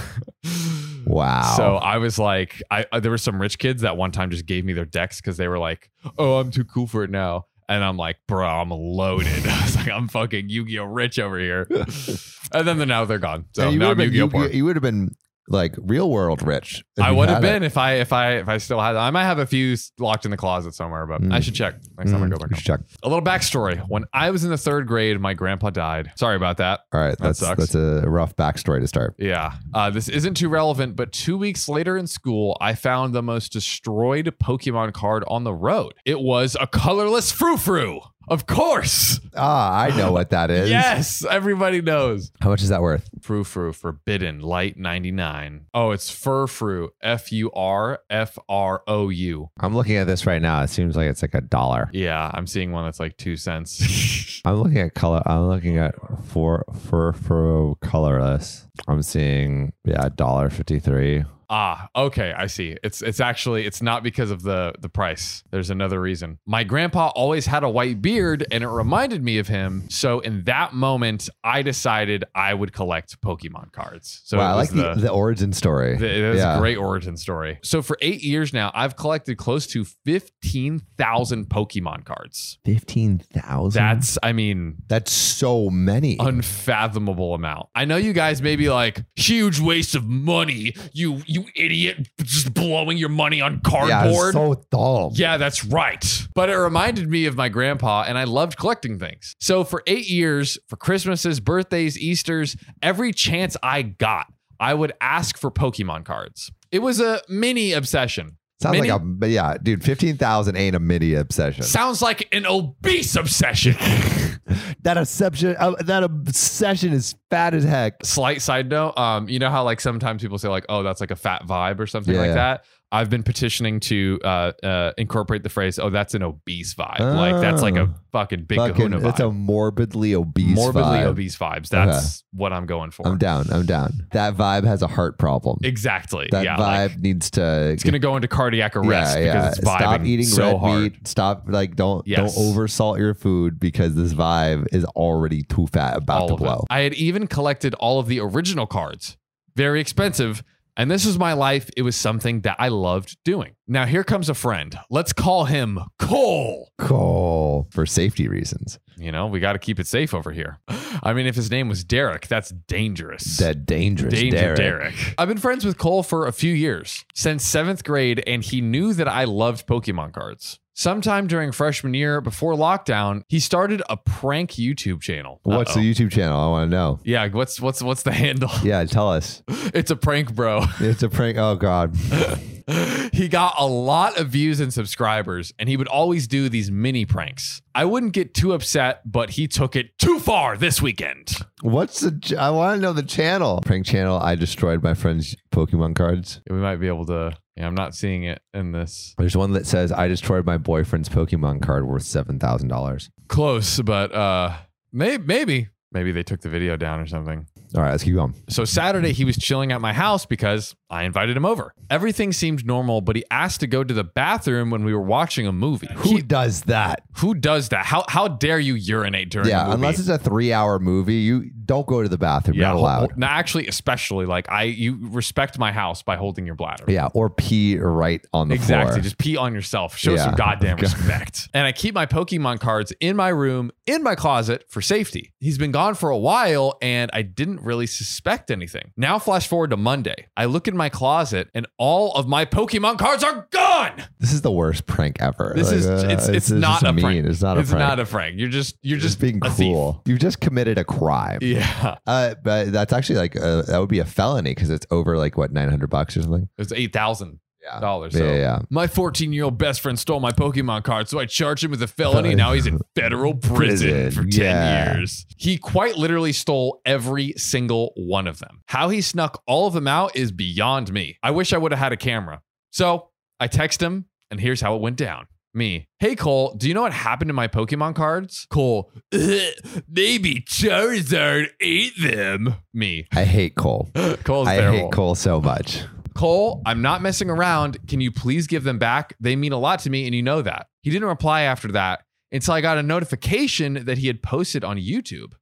Wow. 1.06 1.54
So 1.56 1.76
I 1.76 1.96
was 1.96 2.18
like, 2.18 2.62
I 2.70 2.84
uh, 2.92 3.00
there 3.00 3.10
were 3.10 3.18
some 3.18 3.40
rich 3.40 3.58
kids 3.58 3.82
that 3.82 3.96
one 3.96 4.12
time 4.12 4.30
just 4.30 4.46
gave 4.46 4.64
me 4.64 4.74
their 4.74 4.84
decks 4.84 5.20
because 5.20 5.38
they 5.38 5.48
were 5.48 5.58
like, 5.58 5.90
"Oh, 6.18 6.38
I'm 6.38 6.50
too 6.50 6.62
cool 6.64 6.86
for 6.86 7.02
it 7.02 7.10
now." 7.10 7.46
And 7.70 7.84
I'm 7.84 7.96
like, 7.96 8.16
bro, 8.26 8.48
I'm 8.48 8.70
loaded. 8.70 9.28
I 9.46 9.62
was 9.62 9.76
like, 9.76 9.88
I'm 9.88 10.08
fucking 10.08 10.48
Yu-Gi-Oh 10.48 10.84
rich 10.84 11.20
over 11.20 11.38
here. 11.38 11.68
and 12.52 12.66
then 12.66 12.78
they're, 12.78 12.86
now 12.86 13.04
they're 13.04 13.18
gone. 13.18 13.44
So 13.54 13.70
now 13.70 13.92
I'm 13.92 14.00
Yu-Gi-Oh 14.00 14.28
poor. 14.28 14.48
you 14.48 14.64
would 14.64 14.74
have 14.74 14.82
been 14.82 15.14
like 15.50 15.74
real 15.78 16.08
world 16.08 16.42
rich. 16.46 16.82
I 17.02 17.10
would 17.10 17.28
have 17.28 17.42
had 17.42 17.44
it. 17.44 17.54
been 17.56 17.62
if 17.64 17.76
I 17.76 17.94
if 17.94 18.12
I 18.12 18.34
if 18.36 18.48
I 18.48 18.56
still 18.58 18.80
had. 18.80 18.96
I 18.96 19.10
might 19.10 19.24
have 19.24 19.38
a 19.38 19.46
few 19.46 19.76
locked 19.98 20.24
in 20.24 20.30
the 20.30 20.36
closet 20.36 20.74
somewhere, 20.74 21.06
but 21.06 21.20
Mm. 21.20 21.34
I 21.34 21.40
should 21.40 21.54
check 21.54 21.74
next 21.98 22.12
time 22.12 22.22
I 22.22 22.26
Mm, 22.26 22.30
go 22.30 22.36
back 22.38 22.50
home. 22.50 22.54
should 22.56 22.64
check. 22.64 22.80
A 23.02 23.08
little 23.08 23.22
backstory. 23.24 23.78
When 23.88 24.04
I 24.14 24.30
was 24.30 24.44
in 24.44 24.50
the 24.50 24.56
third 24.56 24.86
grade, 24.86 25.20
my 25.20 25.34
grandpa 25.34 25.70
died. 25.70 26.12
Sorry 26.16 26.36
about 26.36 26.56
that. 26.58 26.80
All 26.92 27.00
right, 27.00 27.16
that's 27.18 27.40
sucks. 27.40 27.58
that's 27.58 27.74
a 27.74 28.08
rough 28.08 28.36
backstory 28.36 28.80
to 28.80 28.86
start. 28.86 29.16
Yeah. 29.18 29.54
Uh, 29.74 29.90
this 29.90 30.08
isn't 30.08 30.34
too 30.34 30.48
relevant, 30.48 30.94
but 30.96 31.12
two 31.12 31.36
weeks 31.36 31.68
later 31.68 31.96
in 31.96 32.06
school, 32.06 32.56
I 32.60 32.74
found 32.74 33.12
the 33.14 33.22
most 33.22 33.52
destroyed 33.52 34.32
Pokemon 34.42 34.92
card 34.92 35.24
on 35.26 35.44
the 35.44 35.52
road. 35.54 35.94
It 36.04 36.20
was 36.20 36.56
a 36.60 36.66
colorless 36.66 37.32
Frou 37.32 37.56
Frou. 37.56 38.00
Of 38.28 38.46
course. 38.46 39.18
Ah, 39.34 39.80
I 39.80 39.96
know 39.96 40.12
what 40.12 40.30
that 40.30 40.50
is. 40.52 40.70
Yes. 40.70 41.24
Everybody 41.24 41.80
knows. 41.82 42.30
How 42.40 42.50
much 42.50 42.62
is 42.62 42.68
that 42.68 42.80
worth? 42.82 43.08
Frou 43.22 43.42
Frou 43.44 43.72
Forbidden 43.72 44.40
Light 44.40 44.76
99. 44.76 45.66
Oh, 45.74 45.90
it's 45.90 46.10
Fur 46.10 46.46
Frou. 46.46 46.90
F 47.02 47.32
U 47.32 47.50
R 47.52 47.98
F 48.08 48.38
R 48.48 48.82
O 48.86 49.08
U. 49.08 49.50
I'm 49.58 49.74
looking 49.74 49.96
at 49.96 50.06
this 50.06 50.26
right 50.26 50.40
now. 50.40 50.62
It 50.62 50.68
seems 50.68 50.96
like 50.96 51.08
it's 51.08 51.22
like 51.22 51.34
a 51.34 51.40
dollar. 51.40 51.90
Yeah. 51.92 52.30
I'm 52.32 52.46
seeing 52.46 52.70
one 52.72 52.84
that's 52.84 53.00
like 53.00 53.16
two 53.16 53.36
cents. 53.36 54.40
I'm 54.44 54.62
looking 54.62 54.78
at 54.78 54.94
color. 54.94 55.22
I'm 55.26 55.48
looking 55.48 55.76
at 55.78 55.94
for 56.26 56.64
for 56.88 57.12
for 57.14 57.74
colorless. 57.82 58.66
I'm 58.88 59.02
seeing 59.02 59.72
yeah, 59.84 60.08
dollar 60.14 60.48
fifty 60.50 60.78
three. 60.78 61.24
Ah, 61.52 61.88
okay, 61.96 62.32
I 62.36 62.46
see. 62.46 62.76
It's 62.84 63.02
it's 63.02 63.18
actually 63.18 63.66
it's 63.66 63.82
not 63.82 64.04
because 64.04 64.30
of 64.30 64.42
the 64.42 64.72
the 64.78 64.88
price. 64.88 65.42
There's 65.50 65.68
another 65.68 66.00
reason. 66.00 66.38
My 66.46 66.62
grandpa 66.62 67.08
always 67.08 67.46
had 67.46 67.64
a 67.64 67.68
white 67.68 68.00
beard 68.00 68.46
and 68.52 68.62
it 68.62 68.68
reminded 68.68 69.24
me 69.24 69.38
of 69.38 69.48
him. 69.48 69.90
So 69.90 70.20
in 70.20 70.44
that 70.44 70.74
moment, 70.74 71.28
I 71.42 71.62
decided 71.62 72.24
I 72.36 72.54
would 72.54 72.72
collect 72.72 73.20
Pokemon 73.20 73.72
cards. 73.72 74.22
So 74.24 74.38
wow, 74.38 74.52
I 74.52 74.54
like 74.54 74.70
the, 74.70 74.94
the, 74.94 75.10
origin 75.10 75.52
story. 75.52 75.96
the- 75.96 76.20
it 76.20 76.30
was 76.30 76.38
yeah. 76.38 76.56
a 76.56 76.60
great 76.60 76.76
origin 76.76 77.16
story. 77.16 77.58
So 77.62 77.82
for 77.82 77.98
8 78.00 78.22
years 78.22 78.52
now, 78.52 78.70
I've 78.72 78.94
collected 78.94 79.36
close 79.36 79.66
to 79.68 79.84
15,000 80.04 81.48
Pokemon 81.48 82.04
cards. 82.04 82.58
Fifteen 82.64 83.18
thousand. 83.18 83.82
That's 83.82 84.18
I 84.22 84.32
mean 84.32 84.76
that's 84.86 85.10
so 85.12 85.68
many. 85.70 86.16
unfathomable 86.20 87.34
amount. 87.34 87.68
I 87.74 87.84
know 87.84 87.96
you 87.96 88.12
guys 88.12 88.40
may 88.40 88.54
be 88.56 88.70
like, 88.70 89.04
huge 89.16 89.58
waste 89.58 89.94
of 89.94 90.06
money. 90.06 90.74
You 90.92 91.22
you 91.26 91.39
you 91.40 91.64
idiot, 91.64 92.08
just 92.22 92.54
blowing 92.54 92.98
your 92.98 93.08
money 93.08 93.40
on 93.40 93.60
cardboard. 93.60 93.88
Yeah, 93.90 94.12
cardboard. 94.12 94.34
so 94.34 94.64
dumb. 94.70 95.12
Yeah, 95.14 95.36
that's 95.36 95.64
right. 95.64 96.28
But 96.34 96.48
it 96.48 96.56
reminded 96.56 97.08
me 97.08 97.26
of 97.26 97.36
my 97.36 97.48
grandpa, 97.48 98.04
and 98.06 98.16
I 98.18 98.24
loved 98.24 98.56
collecting 98.56 98.98
things. 98.98 99.34
So 99.40 99.64
for 99.64 99.82
eight 99.86 100.08
years, 100.08 100.58
for 100.68 100.76
Christmases, 100.76 101.40
birthdays, 101.40 101.98
Easters, 101.98 102.56
every 102.82 103.12
chance 103.12 103.56
I 103.62 103.82
got, 103.82 104.26
I 104.58 104.74
would 104.74 104.92
ask 105.00 105.38
for 105.38 105.50
Pokemon 105.50 106.04
cards. 106.04 106.50
It 106.70 106.80
was 106.80 107.00
a 107.00 107.20
mini 107.28 107.72
obsession. 107.72 108.36
Sounds 108.60 108.72
Mini? 108.74 108.90
like 108.90 109.00
a 109.00 109.04
but 109.04 109.30
yeah, 109.30 109.56
dude. 109.62 109.82
Fifteen 109.82 110.16
thousand 110.18 110.56
ain't 110.56 110.76
a 110.76 110.78
mini 110.80 111.14
obsession. 111.14 111.62
Sounds 111.62 112.02
like 112.02 112.28
an 112.34 112.44
obese 112.46 113.16
obsession. 113.16 113.72
that 114.82 114.98
obsession, 114.98 115.56
uh, 115.58 115.70
that 115.80 116.02
obsession 116.02 116.92
is 116.92 117.14
fat 117.30 117.54
as 117.54 117.64
heck. 117.64 118.04
Slight 118.04 118.42
side 118.42 118.68
note, 118.68 118.98
um, 118.98 119.28
you 119.30 119.38
know 119.38 119.48
how 119.50 119.64
like 119.64 119.80
sometimes 119.80 120.20
people 120.20 120.36
say 120.38 120.48
like, 120.48 120.66
"Oh, 120.68 120.82
that's 120.82 121.00
like 121.00 121.10
a 121.10 121.16
fat 121.16 121.46
vibe" 121.46 121.80
or 121.80 121.86
something 121.86 122.12
Yeah, 122.14 122.20
like 122.20 122.28
yeah. 122.28 122.34
that. 122.34 122.64
I've 122.92 123.08
been 123.08 123.22
petitioning 123.22 123.78
to 123.80 124.18
uh, 124.24 124.52
uh, 124.64 124.92
incorporate 124.98 125.44
the 125.44 125.48
phrase, 125.48 125.78
"Oh, 125.78 125.90
that's 125.90 126.14
an 126.14 126.24
obese 126.24 126.74
vibe." 126.74 126.98
Like 126.98 127.40
that's 127.40 127.62
like 127.62 127.76
a 127.76 127.82
Oh. 127.82 127.94
fucking 128.10 128.44
big 128.44 128.58
Fucking, 128.58 128.74
kahuna 128.74 128.98
vibe. 128.98 129.10
it's 129.10 129.20
a 129.20 129.30
morbidly 129.30 130.14
obese. 130.16 130.46
Vibe. 130.46 130.56
Morbidly 130.56 130.98
vibe. 130.98 131.06
obese 131.06 131.36
vibes. 131.38 131.68
That's 131.68 132.24
what 132.32 132.52
I'm 132.52 132.66
going 132.66 132.90
for. 132.90 133.06
I'm 133.06 133.16
down. 133.16 133.46
I'm 133.52 133.64
down. 133.64 134.08
That 134.10 134.34
vibe 134.36 134.64
has 134.64 134.82
a 134.82 134.88
heart 134.88 135.18
problem. 135.18 135.58
exactly. 135.62 136.28
That 136.32 136.42
yeah. 136.44 136.56
vibe 136.56 136.88
like, 136.88 136.98
needs 136.98 137.30
to. 137.32 137.70
it's 137.70 137.84
gonna 137.84 138.00
go 138.00 138.16
into 138.16 138.26
cardiac 138.26 138.74
arrest 138.74 139.16
yeah, 139.18 139.24
yeah. 139.24 139.32
because 139.34 139.58
it's 139.58 139.68
vibing 139.68 139.78
Stop 139.78 140.04
eating 140.04 140.26
so 140.26 140.42
red 140.46 140.58
hard. 140.58 140.82
meat. 140.82 141.06
Stop 141.08 141.44
like 141.46 141.76
don't 141.76 142.04
Yes. 142.08 142.34
don't 142.34 142.44
oversalt 142.56 142.98
your 142.98 143.14
food 143.14 143.60
because 143.60 143.94
this 143.94 144.12
vibe 144.14 144.66
is 144.72 144.84
already 144.84 145.44
too 145.44 145.68
fat 145.68 145.96
about 145.96 146.22
all 146.22 146.28
to 146.28 146.34
of 146.34 146.40
it. 146.40 146.42
blow. 146.42 146.64
I 146.70 146.80
had 146.80 146.94
even 146.94 147.28
collected 147.28 147.74
all 147.74 148.00
of 148.00 148.08
the 148.08 148.18
original 148.18 148.66
cards. 148.66 149.16
Very 149.54 149.80
expensive. 149.80 150.42
And 150.80 150.90
this 150.90 151.04
was 151.04 151.18
my 151.18 151.34
life. 151.34 151.68
It 151.76 151.82
was 151.82 151.94
something 151.94 152.40
that 152.40 152.56
I 152.58 152.68
loved 152.68 153.18
doing. 153.22 153.54
Now, 153.68 153.84
here 153.84 154.02
comes 154.02 154.30
a 154.30 154.34
friend. 154.34 154.78
Let's 154.88 155.12
call 155.12 155.44
him 155.44 155.78
Cole. 155.98 156.70
Cole, 156.78 157.68
for 157.70 157.84
safety 157.84 158.28
reasons. 158.28 158.78
You 158.96 159.12
know, 159.12 159.26
we 159.26 159.40
got 159.40 159.52
to 159.52 159.58
keep 159.58 159.78
it 159.78 159.86
safe 159.86 160.14
over 160.14 160.32
here. 160.32 160.58
I 161.02 161.12
mean, 161.12 161.26
if 161.26 161.34
his 161.34 161.50
name 161.50 161.68
was 161.68 161.84
Derek, 161.84 162.28
that's 162.28 162.48
dangerous. 162.66 163.36
That 163.36 163.66
dangerous 163.66 164.14
Danger 164.14 164.38
Derek. 164.38 164.56
Derek. 164.56 165.14
I've 165.18 165.28
been 165.28 165.36
friends 165.36 165.66
with 165.66 165.76
Cole 165.76 166.02
for 166.02 166.26
a 166.26 166.32
few 166.32 166.54
years, 166.54 167.04
since 167.14 167.44
seventh 167.44 167.84
grade, 167.84 168.24
and 168.26 168.42
he 168.42 168.62
knew 168.62 168.94
that 168.94 169.06
I 169.06 169.24
loved 169.24 169.66
Pokemon 169.66 170.14
cards. 170.14 170.60
Sometime 170.80 171.26
during 171.26 171.52
freshman 171.52 171.92
year, 171.92 172.22
before 172.22 172.54
lockdown, 172.54 173.22
he 173.28 173.38
started 173.38 173.82
a 173.90 173.98
prank 173.98 174.52
YouTube 174.52 175.02
channel. 175.02 175.38
What's 175.42 175.72
Uh-oh. 175.72 175.80
the 175.82 175.92
YouTube 175.92 176.10
channel? 176.10 176.40
I 176.40 176.48
want 176.48 176.70
to 176.70 176.74
know. 176.74 177.00
Yeah, 177.04 177.28
what's 177.28 177.60
what's 177.60 177.82
what's 177.82 178.02
the 178.02 178.12
handle? 178.12 178.48
Yeah, 178.62 178.82
tell 178.86 179.10
us. 179.10 179.42
It's 179.74 179.90
a 179.90 179.96
prank, 179.96 180.34
bro. 180.34 180.64
It's 180.80 181.02
a 181.02 181.10
prank. 181.10 181.36
Oh 181.36 181.54
God. 181.54 181.94
he 183.12 183.28
got 183.28 183.56
a 183.58 183.66
lot 183.66 184.18
of 184.18 184.28
views 184.28 184.58
and 184.58 184.72
subscribers, 184.72 185.52
and 185.58 185.68
he 185.68 185.76
would 185.76 185.86
always 185.86 186.26
do 186.26 186.48
these 186.48 186.70
mini 186.70 187.04
pranks. 187.04 187.60
I 187.74 187.84
wouldn't 187.84 188.14
get 188.14 188.32
too 188.32 188.54
upset, 188.54 189.02
but 189.04 189.30
he 189.30 189.48
took 189.48 189.76
it 189.76 189.98
too 189.98 190.18
far 190.18 190.56
this 190.56 190.80
weekend. 190.80 191.36
What's 191.60 192.00
the? 192.00 192.18
ch- 192.18 192.32
I 192.32 192.48
want 192.48 192.78
to 192.78 192.80
know 192.80 192.94
the 192.94 193.02
channel. 193.02 193.60
Prank 193.66 193.84
channel. 193.84 194.18
I 194.18 194.34
destroyed 194.34 194.82
my 194.82 194.94
friend's 194.94 195.36
Pokemon 195.52 195.94
cards. 195.94 196.40
We 196.48 196.56
might 196.56 196.76
be 196.76 196.88
able 196.88 197.04
to. 197.06 197.36
Yeah, 197.56 197.66
I'm 197.66 197.74
not 197.74 197.94
seeing 197.94 198.24
it 198.24 198.40
in 198.54 198.72
this. 198.72 199.14
There's 199.18 199.36
one 199.36 199.52
that 199.52 199.66
says 199.66 199.92
I 199.92 200.08
destroyed 200.08 200.46
my 200.46 200.56
boyfriend's 200.56 201.08
Pokemon 201.08 201.62
card 201.62 201.86
worth 201.86 202.04
seven 202.04 202.38
thousand 202.38 202.68
dollars. 202.68 203.10
Close, 203.28 203.80
but 203.80 204.14
uh, 204.14 204.56
maybe 204.92 205.22
maybe 205.24 205.68
maybe 205.92 206.12
they 206.12 206.22
took 206.22 206.40
the 206.40 206.48
video 206.48 206.76
down 206.76 207.00
or 207.00 207.06
something. 207.06 207.46
All 207.74 207.82
right, 207.82 207.90
let's 207.90 208.02
keep 208.02 208.14
going. 208.14 208.34
So 208.48 208.64
Saturday 208.64 209.12
he 209.12 209.24
was 209.24 209.36
chilling 209.36 209.70
at 209.72 209.80
my 209.80 209.92
house 209.92 210.26
because 210.26 210.74
I 210.88 211.04
invited 211.04 211.36
him 211.36 211.44
over. 211.44 211.72
Everything 211.88 212.32
seemed 212.32 212.64
normal, 212.66 213.00
but 213.00 213.14
he 213.16 213.24
asked 213.30 213.60
to 213.60 213.66
go 213.68 213.84
to 213.84 213.94
the 213.94 214.02
bathroom 214.04 214.70
when 214.70 214.82
we 214.84 214.92
were 214.94 215.00
watching 215.02 215.46
a 215.46 215.52
movie. 215.52 215.88
Who 215.98 216.16
He- 216.16 216.22
does 216.22 216.62
that? 216.62 217.02
Who 217.20 217.34
does 217.34 217.68
that? 217.70 217.84
How 217.86 218.04
how 218.08 218.28
dare 218.28 218.58
you 218.58 218.74
urinate 218.74 219.30
during 219.30 219.46
a 219.48 219.50
Yeah, 219.50 219.72
unless 219.72 219.98
it's 219.98 220.08
a 220.08 220.18
three-hour 220.18 220.78
movie, 220.78 221.14
you 221.16 221.50
don't 221.64 221.86
go 221.86 222.02
to 222.02 222.08
the 222.08 222.18
bathroom. 222.18 222.56
yeah, 222.56 222.68
not 222.68 222.76
allowed. 222.76 223.16
no, 223.16 223.26
actually, 223.26 223.66
especially 223.68 224.26
like 224.26 224.50
I, 224.50 224.64
you 224.64 224.98
respect 225.00 225.58
my 225.58 225.70
house 225.72 226.02
by 226.02 226.16
holding 226.16 226.46
your 226.46 226.54
bladder. 226.56 226.84
Yeah, 226.88 227.08
or 227.14 227.30
pee 227.30 227.78
right 227.78 228.24
on 228.32 228.48
the 228.48 228.56
floor. 228.56 228.62
Exactly. 228.62 228.92
floor. 228.94 229.02
Just 229.02 229.18
pee 229.18 229.36
on 229.36 229.54
yourself. 229.54 229.96
Show 229.96 230.12
Yeah. 230.14 230.24
some 230.24 230.34
goddamn 230.34 230.76
respect. 230.80 231.48
And 231.54 231.66
I 231.66 231.72
keep 231.72 231.94
my 231.94 232.06
Pokemon 232.06 232.58
cards 232.60 232.92
in 233.00 233.16
my 233.16 233.28
room, 233.28 233.70
in 233.86 234.02
my 234.02 234.14
closet 234.14 234.64
for 234.68 234.80
safety. 234.80 235.32
He's 235.38 235.58
been 235.58 235.70
gone 235.72 235.94
for 235.94 236.10
a 236.10 236.18
while 236.18 236.76
and 236.82 237.10
I 237.14 237.22
didn't 237.22 237.60
really 237.62 237.86
suspect 237.86 238.50
anything. 238.50 238.92
Now, 238.96 239.18
flash 239.18 239.46
forward 239.46 239.70
to 239.70 239.76
Monday. 239.76 240.26
I 240.36 240.46
look 240.46 240.66
in 240.68 240.76
my 240.76 240.88
closet 240.88 241.48
and 241.54 241.66
all 241.78 242.12
of 242.14 242.26
my 242.26 242.44
Pokemon 242.46 242.98
cards 242.98 243.22
are 243.22 243.46
gone. 243.50 244.02
This 244.18 244.32
is 244.32 244.42
the 244.42 244.50
worst 244.52 244.86
prank 244.86 245.20
ever. 245.20 245.52
This 245.54 245.68
Like, 245.68 245.76
is 245.76 245.86
uh, 245.86 246.08
it's 246.10 246.28
it's 246.28 246.48
just 246.48 246.60
not 246.60 246.82
a 246.82 246.92
mean. 247.14 247.26
It's 247.26 247.42
not 247.42 247.56
a 247.56 247.60
It's 247.60 247.70
prank. 247.70 247.80
not 247.88 248.00
a 248.00 248.06
prank. 248.06 248.38
You're 248.38 248.48
just 248.48 248.76
you're 248.82 248.98
just 248.98 249.18
just 249.18 249.20
being 249.20 249.38
a 249.42 249.50
thief. 249.50 249.72
cool. 249.74 250.02
You've 250.06 250.20
just 250.20 250.40
committed 250.40 250.78
a 250.78 250.84
crime. 250.84 251.38
Yeah. 251.42 251.96
Uh, 252.06 252.34
but 252.42 252.72
that's 252.72 252.92
actually 252.92 253.18
like 253.18 253.36
uh, 253.36 253.62
that 253.62 253.78
would 253.78 253.88
be 253.88 253.98
a 253.98 254.04
felony 254.04 254.50
because 254.54 254.70
it's 254.70 254.86
over 254.90 255.16
like 255.18 255.36
what 255.36 255.52
nine 255.52 255.68
hundred 255.68 255.90
bucks 255.90 256.16
or 256.16 256.22
something. 256.22 256.48
It's 256.58 256.72
eight 256.72 256.92
thousand 256.92 257.40
Yeah. 257.62 257.78
dollars. 257.80 258.14
Yeah, 258.14 258.18
So 258.20 258.24
yeah, 258.26 258.34
yeah. 258.36 258.58
my 258.70 258.86
14 258.86 259.32
year 259.32 259.44
old 259.44 259.58
best 259.58 259.80
friend 259.82 259.98
stole 259.98 260.18
my 260.20 260.32
Pokemon 260.32 260.82
card, 260.84 261.08
so 261.08 261.18
I 261.18 261.26
charged 261.26 261.62
him 261.64 261.70
with 261.70 261.82
a 261.82 261.86
felony. 261.86 262.34
Now 262.34 262.52
he's 262.52 262.66
in 262.66 262.78
federal 262.94 263.34
prison, 263.34 263.90
Prison, 263.90 264.10
for 264.10 264.22
10 264.30 264.40
yeah. 264.40 264.96
years. 264.96 265.26
He 265.36 265.58
quite 265.58 265.96
literally 265.96 266.32
stole 266.32 266.80
every 266.86 267.34
single 267.36 267.92
one 267.96 268.26
of 268.26 268.38
them. 268.38 268.62
How 268.66 268.88
he 268.88 269.00
snuck 269.02 269.42
all 269.46 269.66
of 269.66 269.74
them 269.74 269.86
out 269.88 270.16
is 270.16 270.32
beyond 270.32 270.92
me. 270.92 271.18
I 271.22 271.32
wish 271.32 271.52
I 271.52 271.58
would 271.58 271.72
have 271.72 271.78
had 271.78 271.92
a 271.92 271.96
camera. 271.98 272.40
So 272.70 273.10
I 273.38 273.46
text 273.46 273.82
him, 273.82 274.06
and 274.30 274.40
here's 274.40 274.60
how 274.62 274.74
it 274.76 274.80
went 274.80 274.96
down. 274.96 275.26
Me, 275.52 275.88
hey 275.98 276.14
Cole, 276.14 276.54
do 276.56 276.68
you 276.68 276.74
know 276.74 276.82
what 276.82 276.92
happened 276.92 277.28
to 277.28 277.32
my 277.34 277.48
Pokemon 277.48 277.96
cards? 277.96 278.46
Cole, 278.50 278.92
maybe 279.12 280.44
Charizard 280.48 281.48
ate 281.60 281.92
them. 282.00 282.54
Me, 282.72 283.06
I 283.12 283.24
hate 283.24 283.56
Cole. 283.56 283.90
Cole's 284.24 284.46
I 284.46 284.56
terrible. 284.58 284.78
hate 284.78 284.92
Cole 284.92 285.14
so 285.16 285.40
much. 285.40 285.82
Cole, 286.14 286.62
I'm 286.64 286.82
not 286.82 287.02
messing 287.02 287.30
around. 287.30 287.78
Can 287.88 288.00
you 288.00 288.12
please 288.12 288.46
give 288.46 288.62
them 288.62 288.78
back? 288.78 289.14
They 289.18 289.34
mean 289.34 289.52
a 289.52 289.58
lot 289.58 289.80
to 289.80 289.90
me, 289.90 290.06
and 290.06 290.14
you 290.14 290.22
know 290.22 290.42
that. 290.42 290.66
He 290.82 290.90
didn't 290.90 291.08
reply 291.08 291.42
after 291.42 291.72
that 291.72 292.02
until 292.30 292.54
I 292.54 292.60
got 292.60 292.78
a 292.78 292.82
notification 292.82 293.84
that 293.86 293.98
he 293.98 294.06
had 294.06 294.22
posted 294.22 294.62
on 294.62 294.76
YouTube. 294.76 295.32